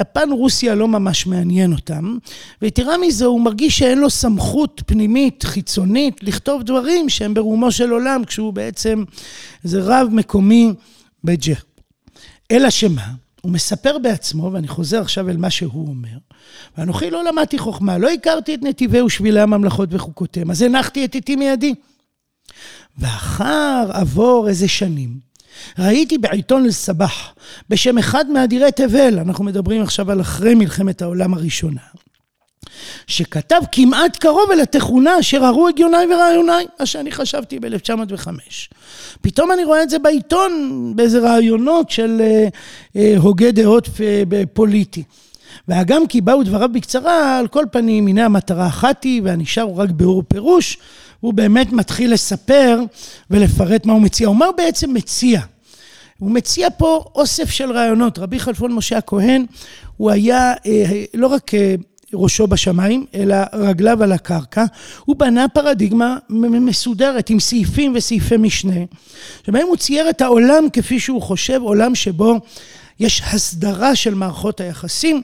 יפן, 0.00 0.30
רוסיה 0.30 0.74
לא 0.74 0.88
ממש 0.88 1.26
מעניין 1.26 1.72
אותם, 1.72 2.18
ויתרה 2.62 2.98
מזו, 2.98 3.26
הוא 3.26 3.40
מרגיש 3.40 3.78
שאין 3.78 3.98
לו 3.98 4.10
סמכות 4.10 4.82
פנימית, 4.86 5.42
חיצונית, 5.42 6.22
לכתוב 6.22 6.62
דברים 6.62 7.08
שהם 7.08 7.34
ברומו 7.34 7.72
של 7.72 7.90
עולם, 7.90 8.24
כשהוא 8.24 8.52
בעצם 8.52 9.04
איזה 9.64 9.80
רב 9.82 10.08
מקומי 10.12 10.72
בג'ר. 11.24 11.54
אלא 12.50 12.70
שמה? 12.70 13.12
הוא 13.40 13.52
מספר 13.52 13.98
בעצמו, 13.98 14.52
ואני 14.52 14.68
חוזר 14.68 15.00
עכשיו 15.00 15.28
אל 15.28 15.36
מה 15.36 15.50
שהוא 15.50 15.88
אומר, 15.88 16.18
ואנוכי 16.78 17.10
לא 17.10 17.24
למדתי 17.24 17.58
חוכמה, 17.58 17.98
לא 17.98 18.10
הכרתי 18.10 18.54
את 18.54 18.62
נתיבי 18.62 19.00
ושבילי 19.00 19.40
הממלכות 19.40 19.88
וחוקותיהם, 19.92 20.50
אז 20.50 20.62
הנחתי 20.62 21.04
את 21.04 21.14
עתי 21.14 21.36
מידי. 21.36 21.74
ואחר 22.98 23.90
עבור 23.92 24.48
איזה 24.48 24.68
שנים, 24.68 25.18
ראיתי 25.78 26.18
בעיתון 26.18 26.64
אל-סבח, 26.64 27.34
בשם 27.68 27.98
אחד 27.98 28.30
מאדירי 28.30 28.72
תבל, 28.72 29.18
אנחנו 29.18 29.44
מדברים 29.44 29.82
עכשיו 29.82 30.10
על 30.10 30.20
אחרי 30.20 30.54
מלחמת 30.54 31.02
העולם 31.02 31.34
הראשונה, 31.34 31.80
שכתב 33.06 33.60
כמעט 33.72 34.16
קרוב 34.16 34.50
אל 34.52 34.60
התכונה 34.60 35.20
אשר 35.20 35.44
הרו 35.44 35.68
הגיוני 35.68 36.14
ורעיוני, 36.14 36.52
מה 36.80 36.86
שאני 36.86 37.12
חשבתי 37.12 37.58
ב-1905. 37.58 38.28
פתאום 39.20 39.52
אני 39.52 39.64
רואה 39.64 39.82
את 39.82 39.90
זה 39.90 39.98
בעיתון, 39.98 40.92
באיזה 40.96 41.18
רעיונות 41.18 41.90
של 41.90 42.20
אה, 42.20 42.48
אה, 42.96 43.14
הוגה 43.18 43.50
דעות 43.50 43.88
אה, 44.00 44.42
פוליטי. 44.52 45.02
והגם 45.68 46.06
כי 46.06 46.20
באו 46.20 46.42
דבריו 46.42 46.68
בקצרה, 46.72 47.38
על 47.38 47.48
כל 47.48 47.64
פנים, 47.72 48.06
הנה 48.06 48.24
המטרה 48.24 48.66
אחת 48.66 49.04
היא, 49.04 49.22
והנשאר 49.24 49.62
הוא 49.62 49.76
רק 49.76 49.90
ביאור 49.90 50.22
פירוש, 50.28 50.78
הוא 51.20 51.34
באמת 51.34 51.72
מתחיל 51.72 52.12
לספר 52.12 52.80
ולפרט 53.30 53.86
מה 53.86 53.92
הוא 53.92 54.02
מציע. 54.02 54.28
הוא 54.28 54.36
מה 54.36 54.46
הוא 54.46 54.54
בעצם 54.56 54.94
מציע? 54.94 55.40
הוא 56.18 56.30
מציע 56.30 56.68
פה 56.76 57.04
אוסף 57.14 57.50
של 57.50 57.72
רעיונות. 57.72 58.18
רבי 58.18 58.38
חלפון 58.38 58.72
משה 58.72 58.98
הכהן, 58.98 59.46
הוא 59.96 60.10
היה 60.10 60.54
אה, 60.66 61.04
לא 61.14 61.26
רק 61.26 61.54
אה, 61.54 61.74
ראשו 62.14 62.46
בשמיים, 62.46 63.06
אלא 63.14 63.36
רגליו 63.52 64.02
על 64.02 64.12
הקרקע. 64.12 64.64
הוא 65.04 65.16
בנה 65.16 65.48
פרדיגמה 65.48 66.16
מסודרת 66.28 67.30
עם 67.30 67.40
סעיפים 67.40 67.92
וסעיפי 67.94 68.36
משנה, 68.36 68.80
שבהם 69.46 69.66
הוא 69.66 69.76
צייר 69.76 70.10
את 70.10 70.20
העולם 70.20 70.64
כפי 70.72 71.00
שהוא 71.00 71.22
חושב, 71.22 71.60
עולם 71.62 71.94
שבו 71.94 72.38
יש 73.00 73.22
הסדרה 73.32 73.94
של 73.94 74.14
מערכות 74.14 74.60
היחסים 74.60 75.22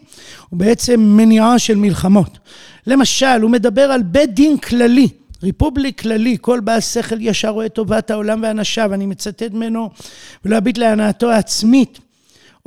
ובעצם 0.53 1.01
מניעה 1.01 1.59
של 1.59 1.77
מלחמות. 1.77 2.39
למשל, 2.87 3.43
הוא 3.43 3.51
מדבר 3.51 3.83
על 3.83 4.03
בית 4.03 4.35
דין 4.35 4.59
כללי, 4.59 5.09
ריפובליק 5.43 6.01
כללי, 6.01 6.37
כל 6.41 6.61
בעל 6.61 6.81
שכל 6.81 7.17
ישר 7.21 7.49
רואה 7.49 7.69
טובת 7.69 8.11
העולם 8.11 8.41
ואנשיו, 8.43 8.95
אני 8.95 9.07
מצטט 9.07 9.53
ממנו, 9.53 9.91
ולא 10.45 10.59
אביט 10.59 10.79
להנאתו 10.79 11.31
העצמית. 11.31 11.99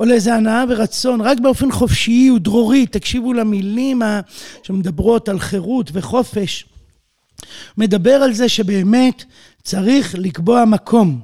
או 0.00 0.04
לאיזה 0.04 0.34
הנאה 0.34 0.64
ורצון, 0.68 1.20
רק 1.20 1.40
באופן 1.40 1.72
חופשי 1.72 2.30
ודרורי, 2.30 2.86
תקשיבו 2.86 3.32
למילים 3.32 4.02
שמדברות 4.62 5.28
על 5.28 5.38
חירות 5.38 5.90
וחופש. 5.92 6.66
מדבר 7.78 8.14
על 8.14 8.32
זה 8.32 8.48
שבאמת 8.48 9.24
צריך 9.62 10.14
לקבוע 10.18 10.64
מקום. 10.64 11.20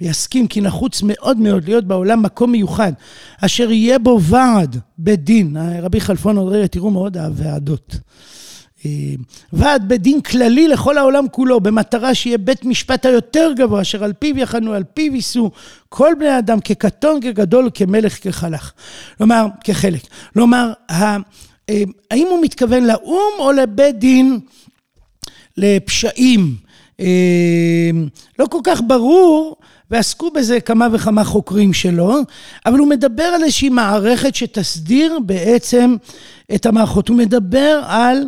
ויסכים 0.00 0.46
כי 0.48 0.60
נחוץ 0.60 1.02
מאוד 1.02 1.36
מאוד 1.36 1.64
להיות 1.64 1.84
בעולם 1.84 2.22
מקום 2.22 2.52
מיוחד, 2.52 2.92
אשר 3.40 3.70
יהיה 3.70 3.98
בו 3.98 4.22
ועד 4.22 4.80
בית 4.98 5.24
דין. 5.24 5.56
רבי 5.82 6.00
חלפון 6.00 6.36
עוד 6.36 6.52
רגע, 6.52 6.66
תראו 6.66 6.90
מאוד 6.90 7.16
הוועדות. 7.16 7.96
אה, 8.86 9.14
ועד 9.52 9.88
בית 9.88 10.02
דין 10.02 10.20
כללי 10.20 10.68
לכל 10.68 10.98
העולם 10.98 11.28
כולו, 11.28 11.60
במטרה 11.60 12.14
שיהיה 12.14 12.38
בית 12.38 12.64
משפט 12.64 13.06
היותר 13.06 13.52
גבוה, 13.56 13.82
אשר 13.82 14.04
על 14.04 14.12
פיו 14.12 14.38
יחנו, 14.38 14.72
על 14.72 14.84
פיו 14.94 15.14
יישאו 15.14 15.50
כל 15.88 16.12
בני 16.18 16.38
אדם, 16.38 16.60
כקטון, 16.60 17.20
כגדול, 17.20 17.70
כמלך, 17.74 18.18
כחלך. 18.22 18.72
כלומר, 19.18 19.46
כחלק. 19.64 20.00
כלומר, 20.34 20.72
אה, 20.90 21.16
האם 22.10 22.26
הוא 22.30 22.42
מתכוון 22.42 22.84
לאו"ם 22.84 23.40
או 23.40 23.52
לבית 23.52 23.98
דין 23.98 24.40
לפשעים? 25.56 26.56
אה, 27.00 27.90
לא 28.38 28.46
כל 28.46 28.60
כך 28.64 28.80
ברור, 28.86 29.56
ועסקו 29.90 30.30
בזה 30.30 30.60
כמה 30.60 30.88
וכמה 30.92 31.24
חוקרים 31.24 31.72
שלו, 31.72 32.16
אבל 32.66 32.78
הוא 32.78 32.88
מדבר 32.88 33.22
על 33.22 33.42
איזושהי 33.42 33.68
מערכת 33.68 34.34
שתסדיר 34.34 35.18
בעצם 35.26 35.96
את 36.54 36.66
המערכות. 36.66 37.08
הוא 37.08 37.16
מדבר 37.16 37.82
על 37.86 38.24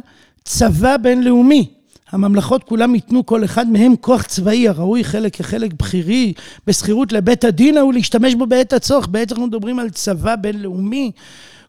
צבא 0.48 0.96
בינלאומי. 0.96 1.66
הממלכות 2.10 2.64
כולם 2.64 2.94
ייתנו 2.94 3.26
כל 3.26 3.44
אחד 3.44 3.70
מהם 3.70 3.96
כוח 4.00 4.22
צבאי 4.22 4.68
הראוי 4.68 5.04
חלק 5.04 5.36
כחלק 5.36 5.72
בכירי 5.72 6.32
בשכירות 6.66 7.12
לבית 7.12 7.44
הדין 7.44 7.76
ההוא 7.76 7.92
להשתמש 7.92 8.34
בו 8.34 8.46
בעת 8.46 8.72
הצורך. 8.72 9.06
בעצם 9.06 9.34
אנחנו 9.34 9.46
מדברים 9.46 9.78
על 9.78 9.90
צבא 9.90 10.36
בינלאומי, 10.36 11.10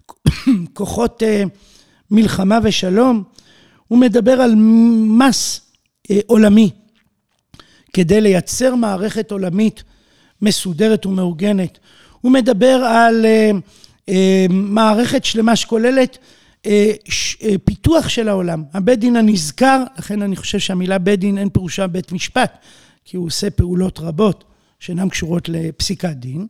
כוחות 0.74 1.24
uh, 1.24 1.50
מלחמה 2.12 2.60
ושלום. 2.64 3.24
הוא 3.88 4.00
מדבר 4.00 4.42
על 4.42 4.56
מס 5.20 5.62
uh, 6.08 6.16
עולמי 6.26 6.70
כדי 7.94 8.22
לייצר 8.22 8.76
מערכת 8.76 9.32
עולמית 9.32 9.84
מסודרת 10.42 11.06
ומאורגנת. 11.06 11.80
הוא 12.22 12.32
מדבר 12.32 12.84
על 12.86 13.26
uh, 13.26 14.10
uh, 14.10 14.12
מערכת 14.50 15.26
שלמה 15.26 15.56
שכוללת 15.56 16.18
פיתוח 17.66 18.10
של 18.10 18.30
העולם. 18.30 18.64
הבית 18.74 19.00
דין 19.00 19.16
הנזכר, 19.16 19.84
לכן 19.98 20.22
אני 20.22 20.36
חושב 20.36 20.60
שהמילה 20.60 20.98
בית 20.98 21.20
דין 21.20 21.38
אין 21.38 21.50
פירושה 21.50 21.88
בית 21.88 22.12
משפט, 22.12 22.58
כי 23.06 23.18
הוא 23.18 23.26
עושה 23.26 23.50
פעולות 23.50 24.00
רבות 24.00 24.44
שאינן 24.80 25.10
קשורות 25.10 25.50
לפסיקת 25.50 26.10
דין. 26.10 26.48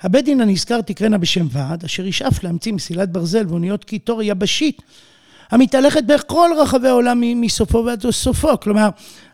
הבית 0.00 0.24
דין 0.24 0.40
הנזכר 0.40 0.80
תקראנה 0.80 1.18
בשם 1.18 1.46
ועד, 1.50 1.84
אשר 1.84 2.06
ישאף 2.06 2.44
להמציא 2.44 2.72
מסילת 2.72 3.12
ברזל 3.12 3.46
ואוניות 3.48 3.84
קיטור 3.84 4.22
יבשית, 4.22 4.82
המתהלכת 5.50 6.04
בכל 6.04 6.50
רחבי 6.58 6.88
העולם 6.88 7.20
מסופו 7.40 7.84
ועד 7.86 8.10
סופו. 8.10 8.60
כלומר, 8.60 8.88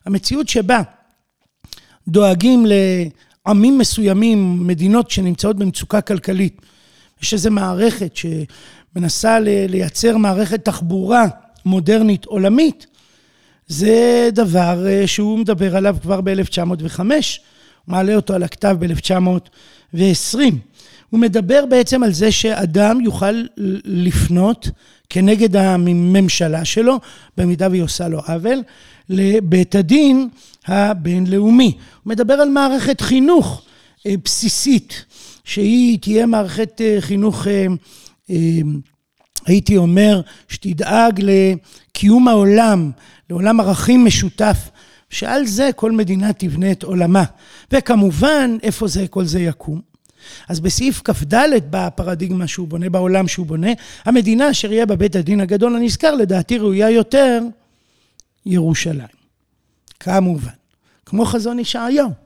המציאות 0.07 0.49
שבה 0.49 0.83
דואגים 2.09 2.67
לעמים 3.47 3.79
מסוימים, 3.79 4.67
מדינות 4.67 5.11
שנמצאות 5.11 5.57
במצוקה 5.57 6.01
כלכלית, 6.01 6.61
יש 7.23 7.33
איזו 7.33 7.51
מערכת 7.51 8.17
ש... 8.17 8.27
מנסה 8.97 9.39
לייצר 9.41 10.17
מערכת 10.17 10.65
תחבורה 10.65 11.27
מודרנית 11.65 12.25
עולמית, 12.25 12.87
זה 13.69 14.29
דבר 14.33 14.87
אה, 14.87 15.07
שהוא 15.07 15.39
מדבר 15.39 15.77
עליו 15.77 15.97
כבר 16.03 16.21
ב-1905. 16.21 17.01
מעלה 17.87 18.15
אותו 18.15 18.35
על 18.35 18.43
הכתב 18.43 18.77
ב-1920. 18.79 20.39
הוא 21.11 21.21
מדבר 21.21 21.65
בעצם 21.67 22.03
על 22.03 22.13
זה 22.13 22.33
שאדם 22.33 23.01
יוכל 23.01 23.43
לפנות 23.85 24.71
כנגד 25.09 25.57
הממשלה 25.57 26.65
שלו, 26.65 27.01
במידה 27.37 27.69
והיא 27.71 27.83
עושה 27.83 28.09
לו 28.09 28.19
עוול, 28.19 28.63
לבית 29.09 29.75
הדין 29.75 30.29
הבינלאומי. 30.67 31.73
הוא 32.05 32.11
מדבר 32.11 32.35
על 32.35 32.49
מערכת 32.49 33.01
חינוך 33.01 33.63
אה, 34.07 34.15
בסיסית, 34.25 35.05
שהיא 35.45 35.99
תהיה 35.99 36.27
מערכת 36.27 36.81
אה, 36.81 36.97
חינוך, 37.01 37.47
הייתי 39.47 39.77
אומר, 39.77 40.21
שתדאג 40.49 41.23
לקיום 41.23 42.29
העולם, 42.29 42.91
לעולם 43.31 43.61
ערכים 43.61 44.05
משותף, 44.05 44.71
שעל 45.11 45.47
זה 45.47 45.71
כל 45.77 45.93
מדינה 45.93 46.33
תבנה 46.33 46.73
את 46.73 46.83
עולמה. 46.83 47.25
וכמובן, 47.73 48.57
איפה 48.63 48.89
זה 48.89 49.09
כל 49.09 49.25
זה 49.25 49.41
יקום? 49.41 49.81
אז 50.49 50.61
בסעיף 50.61 51.01
כ"ד 51.05 51.35
בפרדיגמה 51.71 52.47
שהוא 52.47 52.69
בונה, 52.69 52.91
בעולם 52.91 53.29
שהוא 53.29 53.47
בונה, 53.47 53.71
המדינה 54.05 54.51
אשר 54.51 54.73
יהיה 54.73 54.87
בבית 54.87 55.17
הדין 55.17 55.41
הגדול 55.41 55.77
הנזכר, 55.77 56.15
לדעתי 56.15 56.59
ראויה 56.59 56.91
יותר 56.91 57.43
ירושלים. 58.47 59.17
כמובן, 60.01 60.51
כמו 61.07 61.25
חזון 61.25 61.59
ישעיהו. 61.59 62.26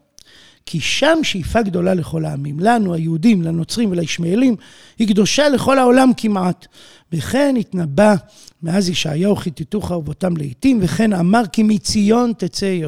כי 0.70 0.80
שם 0.80 1.18
שאיפה 1.22 1.62
גדולה 1.62 1.94
לכל 1.94 2.24
העמים, 2.24 2.60
לנו 2.60 2.94
היהודים, 2.94 3.42
לנוצרים 3.42 3.90
ולישמעאלים, 3.90 4.56
היא 4.98 5.08
קדושה 5.08 5.48
לכל 5.48 5.78
העולם 5.78 6.10
כמעט. 6.16 6.66
וכן 7.12 7.54
התנבא 7.60 8.14
מאז 8.62 8.88
ישעיהו 8.88 9.36
חיטטוך 9.36 9.92
אהובותם 9.92 10.36
לעתים, 10.36 10.78
וכן 10.82 11.12
אמר 11.12 11.42
כי 11.52 11.62
מציון 11.62 12.32
תצא 12.38 12.78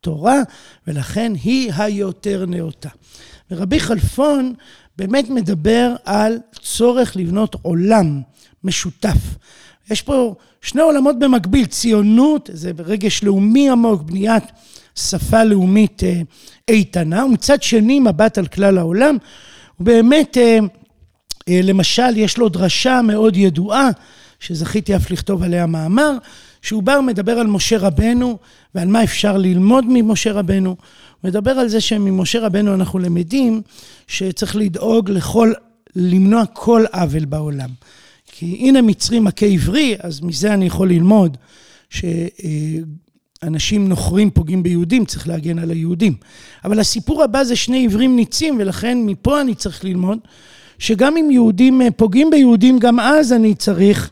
תורה, 0.00 0.40
ולכן 0.86 1.32
היא 1.44 1.72
היותר 1.76 2.44
נאותה. 2.46 2.88
ורבי 3.50 3.80
חלפון 3.80 4.54
באמת 4.96 5.30
מדבר 5.30 5.94
על 6.04 6.38
צורך 6.62 7.16
לבנות 7.16 7.56
עולם 7.62 8.20
משותף. 8.64 9.18
יש 9.90 10.02
פה 10.02 10.34
שני 10.62 10.82
עולמות 10.82 11.18
במקביל, 11.18 11.66
ציונות, 11.66 12.50
זה 12.52 12.72
רגש 12.78 13.24
לאומי 13.24 13.70
עמוק, 13.70 14.02
בניית 14.02 14.44
שפה 14.94 15.44
לאומית 15.44 16.04
אה, 16.04 16.20
איתנה, 16.68 17.24
ומצד 17.24 17.62
שני 17.62 18.00
מבט 18.00 18.38
על 18.38 18.46
כלל 18.46 18.78
העולם. 18.78 19.16
ובאמת, 19.80 20.38
אה, 20.38 20.58
אה, 21.48 21.60
למשל, 21.62 22.16
יש 22.16 22.38
לו 22.38 22.48
דרשה 22.48 23.00
מאוד 23.02 23.36
ידועה, 23.36 23.88
שזכיתי 24.40 24.96
אף 24.96 25.10
לכתוב 25.10 25.42
עליה 25.42 25.66
מאמר, 25.66 26.16
שהוא 26.62 26.82
בא 26.82 26.96
ומדבר 26.98 27.38
על 27.38 27.46
משה 27.46 27.78
רבנו 27.78 28.38
ועל 28.74 28.88
מה 28.88 29.04
אפשר 29.04 29.36
ללמוד 29.36 29.84
ממשה 29.88 30.32
רבנו. 30.32 30.68
הוא 30.68 31.30
מדבר 31.30 31.50
על 31.50 31.68
זה 31.68 31.80
שממשה 31.80 32.40
רבנו 32.40 32.74
אנחנו 32.74 32.98
למדים 32.98 33.62
שצריך 34.06 34.56
לדאוג 34.56 35.10
לכל, 35.10 35.52
למנוע 35.96 36.46
כל 36.46 36.84
עוול 36.92 37.24
בעולם. 37.24 37.70
כי 38.26 38.56
הנה 38.60 38.82
מצרי 38.82 39.20
מכה 39.20 39.46
עברי, 39.46 39.96
אז 40.00 40.20
מזה 40.20 40.54
אני 40.54 40.66
יכול 40.66 40.88
ללמוד 40.88 41.36
שאנשים 43.44 43.88
נוכרים 43.88 44.30
פוגעים 44.30 44.62
ביהודים, 44.62 45.04
צריך 45.04 45.28
להגן 45.28 45.58
על 45.58 45.70
היהודים. 45.70 46.14
אבל 46.64 46.80
הסיפור 46.80 47.22
הבא 47.22 47.44
זה 47.44 47.56
שני 47.56 47.84
עברים 47.84 48.16
ניצים, 48.16 48.56
ולכן 48.58 48.98
מפה 49.06 49.40
אני 49.40 49.54
צריך 49.54 49.84
ללמוד 49.84 50.18
שגם 50.78 51.16
אם 51.16 51.30
יהודים 51.30 51.80
פוגעים 51.96 52.30
ביהודים, 52.30 52.78
גם 52.78 53.00
אז 53.00 53.32
אני 53.32 53.54
צריך 53.54 54.10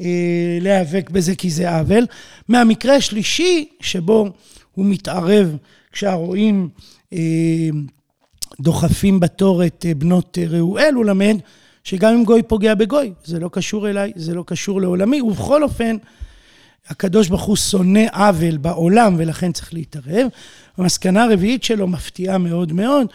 אה, 0.00 0.58
להיאבק 0.60 1.10
בזה 1.10 1.34
כי 1.34 1.50
זה 1.50 1.76
עוול. 1.76 2.06
מהמקרה 2.48 2.96
השלישי, 2.96 3.68
שבו 3.80 4.28
הוא 4.74 4.86
מתערב 4.86 5.56
כשהרועים 5.92 6.68
אה, 7.12 7.68
דוחפים 8.60 9.20
בתור 9.20 9.66
את 9.66 9.86
אה, 9.88 9.94
בנות 9.94 10.38
ראואל, 10.48 10.94
הוא 10.94 11.04
למד 11.04 11.36
שגם 11.84 12.14
אם 12.14 12.24
גוי 12.24 12.42
פוגע 12.42 12.74
בגוי, 12.74 13.12
זה 13.24 13.38
לא 13.38 13.50
קשור 13.52 13.90
אליי, 13.90 14.12
זה 14.16 14.34
לא 14.34 14.44
קשור 14.46 14.80
לעולמי, 14.80 15.20
ובכל 15.20 15.62
אופן, 15.62 15.96
הקדוש 16.90 17.28
ברוך 17.28 17.42
הוא 17.42 17.56
שונא 17.56 18.06
עוול 18.12 18.56
בעולם 18.56 19.14
ולכן 19.18 19.52
צריך 19.52 19.74
להתערב. 19.74 20.26
המסקנה 20.76 21.24
הרביעית 21.24 21.64
שלו 21.64 21.86
מפתיעה 21.86 22.38
מאוד 22.38 22.72
מאוד, 22.72 23.06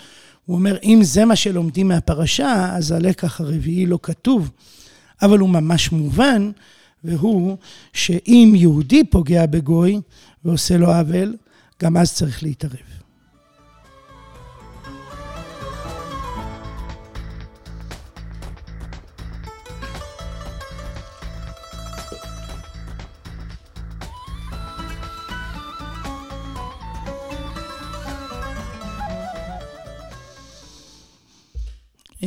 הוא 0.46 0.58
אומר, 0.58 0.78
אם 0.84 1.00
זה 1.04 1.26
מה 1.26 1.36
שלומדים 1.36 1.88
מהפרשה, 1.88 2.76
אז 2.76 2.92
הלקח 2.92 3.42
הרביעי 3.42 3.86
לא 3.86 4.00
כתוב, 4.04 4.52
אבל 5.22 5.40
הוא 5.40 5.50
ממש 5.50 5.92
מובן, 5.92 6.52
והוא 7.04 7.58
שאם 7.94 8.54
יהודי 8.56 9.04
פוגע 9.04 9.46
בגוי 9.46 10.02
ועושה 10.46 10.78
לו 10.78 10.88
עוול, 10.88 11.36
גם 11.84 11.98
אז 11.98 12.14
צריך 12.14 12.44
להתערב. 12.44 12.95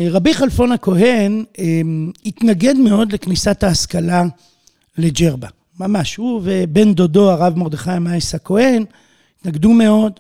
רבי 0.01 0.35
חלפון 0.35 0.73
הכהן 0.73 1.45
אמ, 1.59 2.11
התנגד 2.27 2.77
מאוד 2.77 3.13
לכניסת 3.13 3.63
ההשכלה 3.63 4.25
לג'רבה, 4.99 5.49
ממש. 5.81 6.17
הוא 6.17 6.41
ובן 6.45 6.95
דודו, 6.95 7.31
הרב 7.31 7.59
מרדכי 7.59 7.99
מאייס 8.01 8.35
הכהן, 8.35 8.85
התנגדו 9.41 9.73
מאוד, 9.73 10.13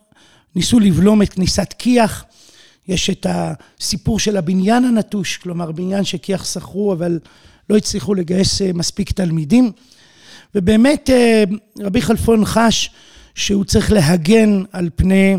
ניסו 0.57 0.81
לבלום 0.81 1.23
את 1.23 1.29
כניסת 1.29 1.75
כי"ח. 1.79 2.25
יש 2.89 3.11
את 3.11 3.27
הסיפור 3.31 4.19
של 4.19 4.37
הבניין 4.37 4.85
הנטוש, 4.85 5.37
כלומר 5.37 5.73
בניין 5.73 6.05
שכי"ח 6.05 6.45
שכרו, 6.45 6.93
אבל 6.93 7.19
לא 7.71 7.77
הצליחו 7.77 8.15
לגייס 8.15 8.63
אה, 8.63 8.71
מספיק 8.75 9.13
תלמידים. 9.13 9.73
ובאמת 10.55 11.11
אה, 11.11 11.45
רבי 11.81 12.03
חלפון 12.03 12.45
חש 12.45 12.91
שהוא 13.35 13.65
צריך 13.65 13.93
להגן 13.93 14.63
על 14.73 14.91
פני, 14.97 15.35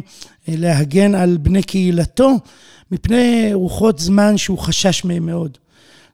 אה, 0.49 0.53
להגן 0.57 1.15
על 1.15 1.37
בני 1.37 1.63
קהילתו, 1.63 2.35
מפני 2.91 3.49
רוחות 3.53 3.99
זמן 3.99 4.37
שהוא 4.37 4.57
חשש 4.57 5.05
מהם 5.05 5.25
מאוד. 5.25 5.57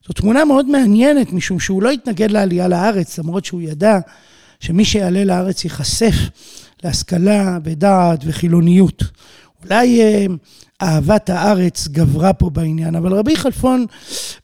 זו 0.08 0.14
תמונה 0.14 0.46
מאוד 0.46 0.70
מעניינת, 0.70 1.34
משום 1.34 1.60
שהוא 1.60 1.84
לא 1.84 1.92
התנגד 1.92 2.32
לעלייה 2.32 2.68
לארץ, 2.68 3.20
למרות 3.20 3.46
שהוא 3.46 3.62
ידע 3.62 4.00
שמי 4.60 4.86
שיעלה 4.86 5.24
לארץ 5.24 5.64
ייחשף 5.64 6.16
להשכלה 6.84 7.58
ודעת 7.64 8.20
וחילוניות. 8.26 9.04
אולי 9.64 10.02
אה, 10.02 10.26
אהבת 10.82 11.30
הארץ 11.30 11.88
גברה 11.88 12.34
פה 12.34 12.50
בעניין, 12.50 12.96
אבל 12.96 13.14
רבי 13.14 13.36
חלפון 13.36 13.86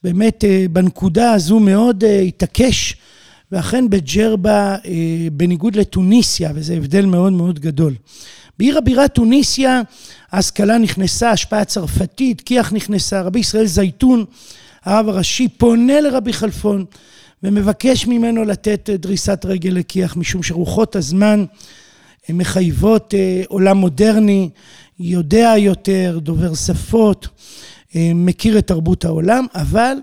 באמת 0.04 0.44
אה, 0.44 0.65
בנקודה 0.72 1.32
הזו 1.32 1.60
מאוד 1.60 2.04
אה, 2.04 2.20
התעקש, 2.20 2.96
ואכן 3.52 3.89
בג'רבה, 3.89 4.76
בניגוד 5.32 5.76
לתוניסיה, 5.76 6.52
וזה 6.56 6.74
הבדל 6.74 7.06
מאוד 7.06 7.34
מאוד 7.34 7.60
גדול. 7.60 7.94
בעיר 8.60 8.78
הבירה 8.78 9.08
תוניסיה 9.08 9.82
ההשכלה 10.32 10.78
נכנסה, 10.78 11.32
השפעה 11.32 11.65
צרפתית, 11.65 12.41
כי"ח 12.41 12.74
נכנסה, 12.74 13.22
רבי 13.22 13.39
ישראל 13.39 13.65
זייתון 13.65 14.26
הרב 14.84 15.10
הראשי 15.10 15.48
פונה 15.48 16.02
לרבי 16.02 16.34
חלפון 16.34 16.86
ומבקש 17.44 18.08
ממנו 18.08 18.44
לתת 18.44 18.89
דריסת 18.89 19.46
רגל 19.46 19.70
לכי"ח, 19.70 20.15
משום 20.15 20.44
שרוחות 20.44 20.96
הזמן 20.96 21.46
מחייבות 22.30 23.13
אה, 23.13 23.41
עולם 23.48 23.78
מודרני, 23.78 24.50
יודע 25.00 25.54
יותר, 25.58 26.20
דובר 26.22 26.56
שפות, 26.56 27.28
אה, 27.96 28.12
מכיר 28.15 28.58
את 28.58 28.67
תרבות 28.67 29.06
העולם, 29.06 29.46
אבל 29.56 29.98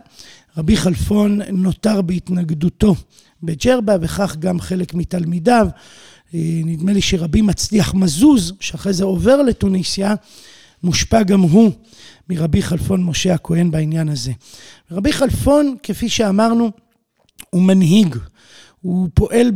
רבי 0.57 0.77
חלפון 0.77 1.41
נותר 1.53 2.03
בהתנגדותו 2.03 2.95
בג'רבה, 3.43 3.97
וכך 4.01 4.37
גם 4.37 4.61
חלק 4.61 4.95
מתלמידיו. 4.95 5.69
אה, 6.35 6.61
נדמה 6.65 6.93
לי 6.93 7.03
שרבי 7.03 7.43
מצליח 7.43 7.95
מזוז, 7.95 8.53
שאחרי 8.61 8.93
זה 8.93 9.05
עובר 9.05 9.43
לתוניסיה, 9.43 10.15
מושפע 10.83 11.23
גם 11.23 11.41
הוא 11.41 11.71
מרבי 12.31 12.63
חלפון 12.63 13.05
משה 13.05 13.35
הכהן 13.35 13.71
בעניין 13.71 14.09
הזה. 14.09 14.33
רבי 14.91 15.13
חלפון, 15.13 15.77
כפי 15.83 16.09
שאמרנו, 16.09 16.71
הוא 17.51 17.63
מנהיג, 17.63 18.17
הוא 18.81 19.09
פועל 19.15 19.53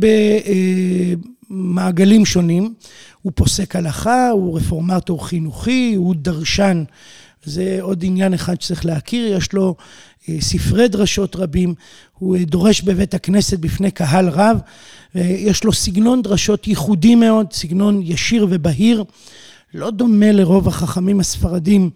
במעגלים 1.49 2.25
שונים, 2.25 2.73
הוא 3.21 3.31
פוסק 3.35 3.75
הלכה, 3.75 4.29
הוא 4.29 4.57
רפורמטור 4.57 5.27
חינוכי, 5.27 5.93
הוא 5.95 6.15
דרשן, 6.15 6.83
זה 7.43 7.77
עוד 7.81 8.03
עניין 8.05 8.33
אחד 8.33 8.61
שצריך 8.61 8.85
להכיר, 8.85 9.37
יש 9.37 9.53
לו 9.53 9.67
אה, 9.67 9.75
ספרי 10.39 10.87
דרשות 10.87 11.35
רבים, 11.35 11.73
הוא 12.19 12.35
אה, 12.35 12.45
דורש 12.45 12.81
בבית 12.81 13.13
הכנסת 13.13 13.59
בפני 13.59 13.91
קהל 13.91 14.29
רב, 14.29 14.59
יש 15.15 15.63
לו 15.63 15.73
סגנון 15.73 16.21
דרשות 16.21 16.67
ייחודי 16.67 17.15
מאוד, 17.15 17.53
סגנון 17.53 18.01
ישיר 18.03 18.47
ובהיר. 18.49 19.03
לא 19.73 19.91
דומה 19.91 20.31
לרוב 20.31 20.67
החכמים 20.67 21.19
הספרדים, 21.19 21.89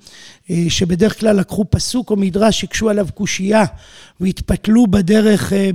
אה, 0.50 0.66
שבדרך 0.70 1.20
כלל 1.20 1.40
לקחו 1.40 1.66
פסוק 1.70 2.10
או 2.10 2.16
מדרש, 2.16 2.64
הקשו 2.64 2.90
עליו 2.90 3.08
קושייה 3.14 3.64
והתפתלו 4.20 4.88
בדרך 4.88 5.54
אה, 5.54 5.70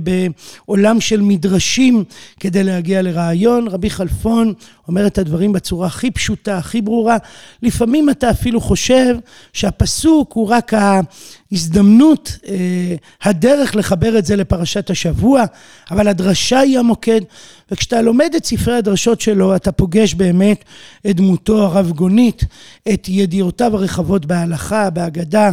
בעולם 0.67 1.01
של 1.01 1.21
מדרשים 1.21 2.03
כדי 2.39 2.63
להגיע 2.63 3.01
לרעיון. 3.01 3.67
רבי 3.67 3.89
חלפון 3.89 4.53
אומר 4.87 5.07
את 5.07 5.17
הדברים 5.17 5.53
בצורה 5.53 5.87
הכי 5.87 6.11
פשוטה, 6.11 6.57
הכי 6.57 6.81
ברורה. 6.81 7.17
לפעמים 7.61 8.09
אתה 8.09 8.29
אפילו 8.29 8.61
חושב 8.61 9.15
שהפסוק 9.53 10.33
הוא 10.33 10.47
רק 10.47 10.73
ההזדמנות, 10.73 12.37
אה, 12.47 12.95
הדרך 13.23 13.75
לחבר 13.75 14.17
את 14.17 14.25
זה 14.25 14.35
לפרשת 14.35 14.89
השבוע, 14.89 15.43
אבל 15.91 16.07
הדרשה 16.07 16.59
היא 16.59 16.79
המוקד. 16.79 17.21
וכשאתה 17.73 18.01
לומד 18.01 18.31
את 18.37 18.45
ספרי 18.45 18.75
הדרשות 18.75 19.21
שלו, 19.21 19.55
אתה 19.55 19.71
פוגש 19.71 20.13
באמת 20.13 20.63
את 21.09 21.15
דמותו 21.15 21.63
הרב-גונית, 21.63 22.43
את 22.93 23.09
ידיעותיו 23.09 23.75
הרחבות 23.75 24.25
בהלכה, 24.25 24.89
בהגדה, 24.89 25.51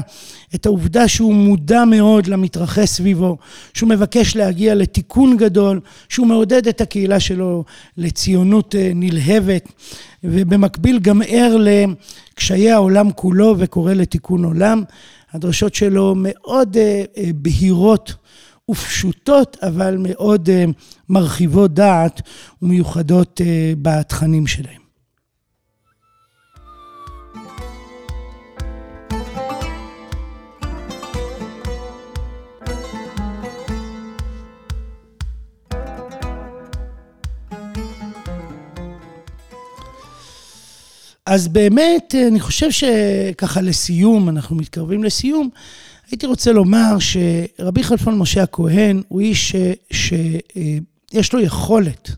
את 0.55 0.67
העובדה 0.67 1.09
שהוא 1.09 1.35
מודע 1.35 1.85
מאוד 1.85 2.27
למתרחש 2.27 2.89
סביבו, 2.89 3.39
שהוא 3.75 3.89
מבקש 3.89 4.37
להגיע 4.37 4.75
לתיקון 4.75 5.37
גדול, 5.37 5.81
שהוא 6.09 6.27
מעודד 6.27 6.69
את 6.69 6.81
הקהילה 6.81 7.21
שלו 7.21 7.65
לציונות 7.97 8.75
אה, 8.75 8.91
נלהבת, 8.95 9.69
ובמקביל 10.25 10.99
גם 10.99 11.23
ער 11.27 11.57
לקשיי 11.61 12.71
העולם 12.71 13.13
כולו 13.13 13.55
וקורא 13.59 13.93
לתיקון 13.93 14.45
עולם. 14.45 14.83
הדרשות 15.33 15.75
שלו 15.75 16.15
מאוד 16.17 16.77
אה, 16.77 17.03
אה, 17.17 17.31
בהירות 17.35 18.15
ופשוטות, 18.71 19.57
אבל 19.63 19.97
מאוד 19.99 20.49
מרחיבות 21.09 21.75
דעת 21.75 22.23
ומיוחדות 22.63 23.41
בתכנים 23.83 24.47
שלהם. 24.47 24.81
אז 41.31 41.49
באמת, 41.49 42.15
אני 42.29 42.41
חושב 42.41 42.71
שככה 42.71 43.61
לסיום, 43.61 44.29
אנחנו 44.29 44.57
מתקרבים 44.57 45.05
לסיום, 45.05 45.51
הייתי 46.11 46.27
רוצה 46.27 46.53
לומר 46.53 46.97
שרבי 46.99 47.83
חלפון 47.83 48.19
משה 48.19 48.43
הכהן 48.43 49.03
הוא 49.09 49.21
איש 49.21 49.55
שיש 49.93 51.33
לו 51.33 51.41
יכולת 51.41 52.11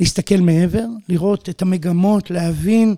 להסתכל 0.00 0.36
מעבר, 0.36 0.84
לראות 1.08 1.48
את 1.48 1.62
המגמות, 1.62 2.30
להבין 2.30 2.94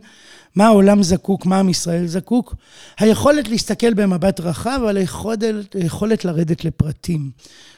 מה 0.55 0.67
העולם 0.67 1.03
זקוק, 1.03 1.47
מה 1.47 1.59
עם 1.59 1.69
ישראל 1.69 2.07
זקוק. 2.07 2.55
היכולת 2.99 3.49
להסתכל 3.49 3.95
במבט 3.95 4.41
רחב, 4.41 4.81
אבל 4.83 4.97
היכולת, 4.97 5.41
היכולת 5.75 6.25
לרדת 6.25 6.65
לפרטים. 6.65 7.31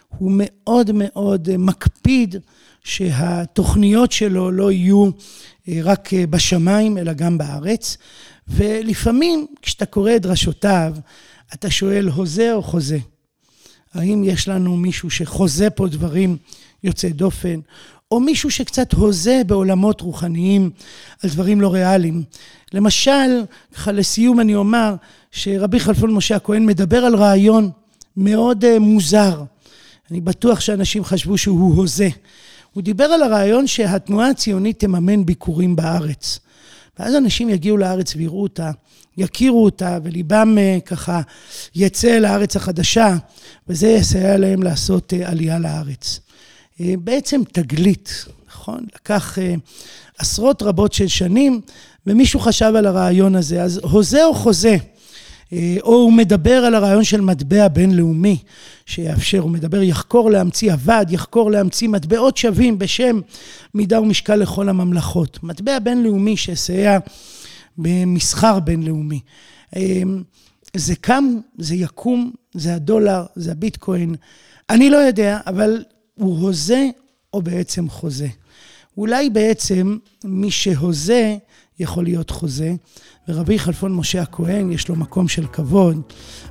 הוא 0.08 0.32
מאוד 0.34 0.90
מאוד 0.94 1.56
מקפיד 1.56 2.36
שהתוכניות 2.84 4.12
שלו 4.12 4.50
לא 4.50 4.72
יהיו 4.72 5.10
אה, 5.68 5.80
רק 5.82 6.14
אה, 6.14 6.26
בשמיים, 6.26 6.98
אלא 6.98 7.12
גם 7.12 7.38
בארץ. 7.38 7.96
ולפעמים, 8.48 9.46
כשאתה 9.62 9.86
קורא 9.86 10.16
את 10.16 10.22
דרשותיו, 10.22 10.94
אתה 11.54 11.70
שואל, 11.70 12.08
הוזה 12.08 12.52
או 12.54 12.62
חוזה? 12.62 12.98
האם 13.94 14.24
יש 14.24 14.48
לנו 14.48 14.76
מישהו 14.76 15.10
שחוזה 15.10 15.70
פה 15.70 15.88
דברים 15.88 16.36
יוצאי 16.84 17.12
דופן, 17.12 17.60
או 18.10 18.20
מישהו 18.20 18.50
שקצת 18.50 18.92
הוזה 18.92 19.42
בעולמות 19.46 20.00
רוחניים 20.00 20.70
על 21.22 21.30
דברים 21.30 21.60
לא 21.60 21.72
ריאליים. 21.72 22.22
למשל, 22.72 23.44
ככה 23.74 23.92
לסיום 23.92 24.40
אני 24.40 24.54
אומר 24.54 24.94
שרבי 25.30 25.80
חלפון 25.80 26.14
משה 26.14 26.36
הכהן 26.36 26.66
מדבר 26.66 27.04
על 27.04 27.16
רעיון 27.16 27.70
מאוד 28.16 28.64
uh, 28.64 28.78
מוזר. 28.78 29.42
אני 30.10 30.20
בטוח 30.20 30.60
שאנשים 30.60 31.04
חשבו 31.04 31.38
שהוא 31.38 31.74
הוזה. 31.74 32.08
הוא 32.72 32.82
דיבר 32.82 33.04
על 33.04 33.22
הרעיון 33.22 33.66
שהתנועה 33.66 34.30
הציונית 34.30 34.80
תממן 34.80 35.26
ביקורים 35.26 35.76
בארץ. 35.76 36.38
ואז 36.98 37.14
אנשים 37.14 37.48
יגיעו 37.48 37.76
לארץ 37.76 38.16
ויראו 38.16 38.42
אותה, 38.42 38.70
יכירו 39.20 39.64
אותה, 39.64 39.98
וליבם 40.02 40.58
אה, 40.58 40.78
ככה 40.86 41.20
יצא 41.74 42.18
לארץ 42.18 42.56
החדשה, 42.56 43.16
וזה 43.68 43.88
יסייע 43.88 44.36
להם 44.36 44.62
לעשות 44.62 45.14
אה, 45.14 45.28
עלייה 45.30 45.58
לארץ. 45.58 46.20
אה, 46.80 46.94
בעצם 46.98 47.40
תגלית, 47.52 48.24
נכון? 48.48 48.80
לקח 48.94 49.38
עשרות 50.18 50.62
רבות 50.62 50.92
של 50.92 51.08
שנים, 51.08 51.60
ומישהו 52.06 52.40
חשב 52.40 52.72
על 52.76 52.86
הרעיון 52.86 53.34
הזה. 53.36 53.62
אז 53.62 53.80
הוזה 53.82 54.24
או 54.24 54.34
חוזה? 54.34 54.76
או 55.82 55.94
הוא 55.94 56.12
מדבר 56.12 56.64
על 56.64 56.74
הרעיון 56.74 57.04
של 57.04 57.20
מטבע 57.20 57.68
בינלאומי 57.68 58.38
שיאפשר, 58.86 59.38
הוא 59.38 59.50
מדבר 59.50 59.82
יחקור 59.82 60.30
להמציא 60.30 60.72
אבד, 60.72 61.06
יחקור 61.08 61.50
להמציא 61.50 61.88
מטבעות 61.88 62.36
שווים 62.36 62.78
בשם 62.78 63.20
מידה 63.74 64.00
ומשקל 64.00 64.36
לכל 64.36 64.68
הממלכות. 64.68 65.38
מטבע 65.42 65.78
בינלאומי 65.78 66.36
שיסייע 66.36 66.98
במסחר 67.82 68.60
בינלאומי. 68.60 69.20
אה, 69.76 70.02
זה 70.76 70.96
קם, 70.96 71.24
זה 71.58 71.74
יקום, 71.74 72.32
זה 72.54 72.74
הדולר, 72.74 73.24
זה 73.36 73.52
הביטקוין. 73.52 74.14
אני 74.70 74.90
לא 74.90 74.96
יודע, 74.96 75.38
אבל 75.46 75.84
הוא 76.14 76.38
הוזה 76.38 76.88
או 77.32 77.42
בעצם 77.42 77.88
חוזה. 77.88 78.28
אולי 78.96 79.30
בעצם 79.30 79.98
מי 80.24 80.50
שהוזה 80.50 81.36
יכול 81.78 82.04
להיות 82.04 82.30
חוזה, 82.30 82.74
ורבי 83.28 83.58
חלפון 83.58 83.94
משה 83.94 84.22
הכהן, 84.22 84.72
יש 84.72 84.88
לו 84.88 84.96
מקום 84.96 85.28
של 85.28 85.46
כבוד 85.46 86.00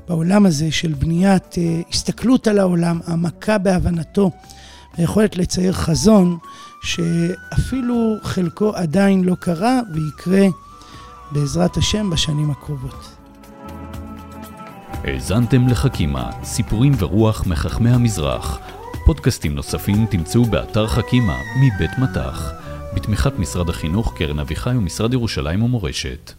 בעולם 0.08 0.46
הזה 0.46 0.72
של 0.72 0.94
בניית 0.94 1.58
אה, 1.58 1.82
הסתכלות 1.90 2.48
על 2.48 2.60
העולם, 2.60 3.00
העמקה 3.06 3.58
בהבנתו, 3.58 4.32
היכולת 4.98 5.38
לצייר 5.38 5.74
חזון 5.74 6.38
שאפילו 6.84 8.16
חלקו 8.24 8.76
עדיין 8.76 9.24
לא 9.24 9.36
קרה 9.36 9.82
ויקרה 9.94 10.48
בעזרת 11.32 11.78
השם 11.78 12.10
בשנים 12.10 12.52
הקרובות. 12.52 13.16
האזנתם 15.04 15.68
לחכימה, 15.68 16.30
סיפורים 16.44 16.94
ורוח 16.98 17.48
מחכמי 17.48 17.90
המזרח. 17.90 18.60
פודקאסטים 19.06 19.56
נוספים 19.56 20.06
תמצאו 20.06 20.46
באתר 20.46 20.88
חכימה 20.88 21.38
מבית 21.60 21.92
מטח, 21.98 22.52
בתמיכת 22.96 23.40
משרד 23.40 23.70
החינוך, 23.70 24.14
קרן 24.18 24.40
אביחי 24.40 24.70
ומשרד 24.70 25.14
ירושלים 25.14 25.64
ומורשת. 25.64 26.32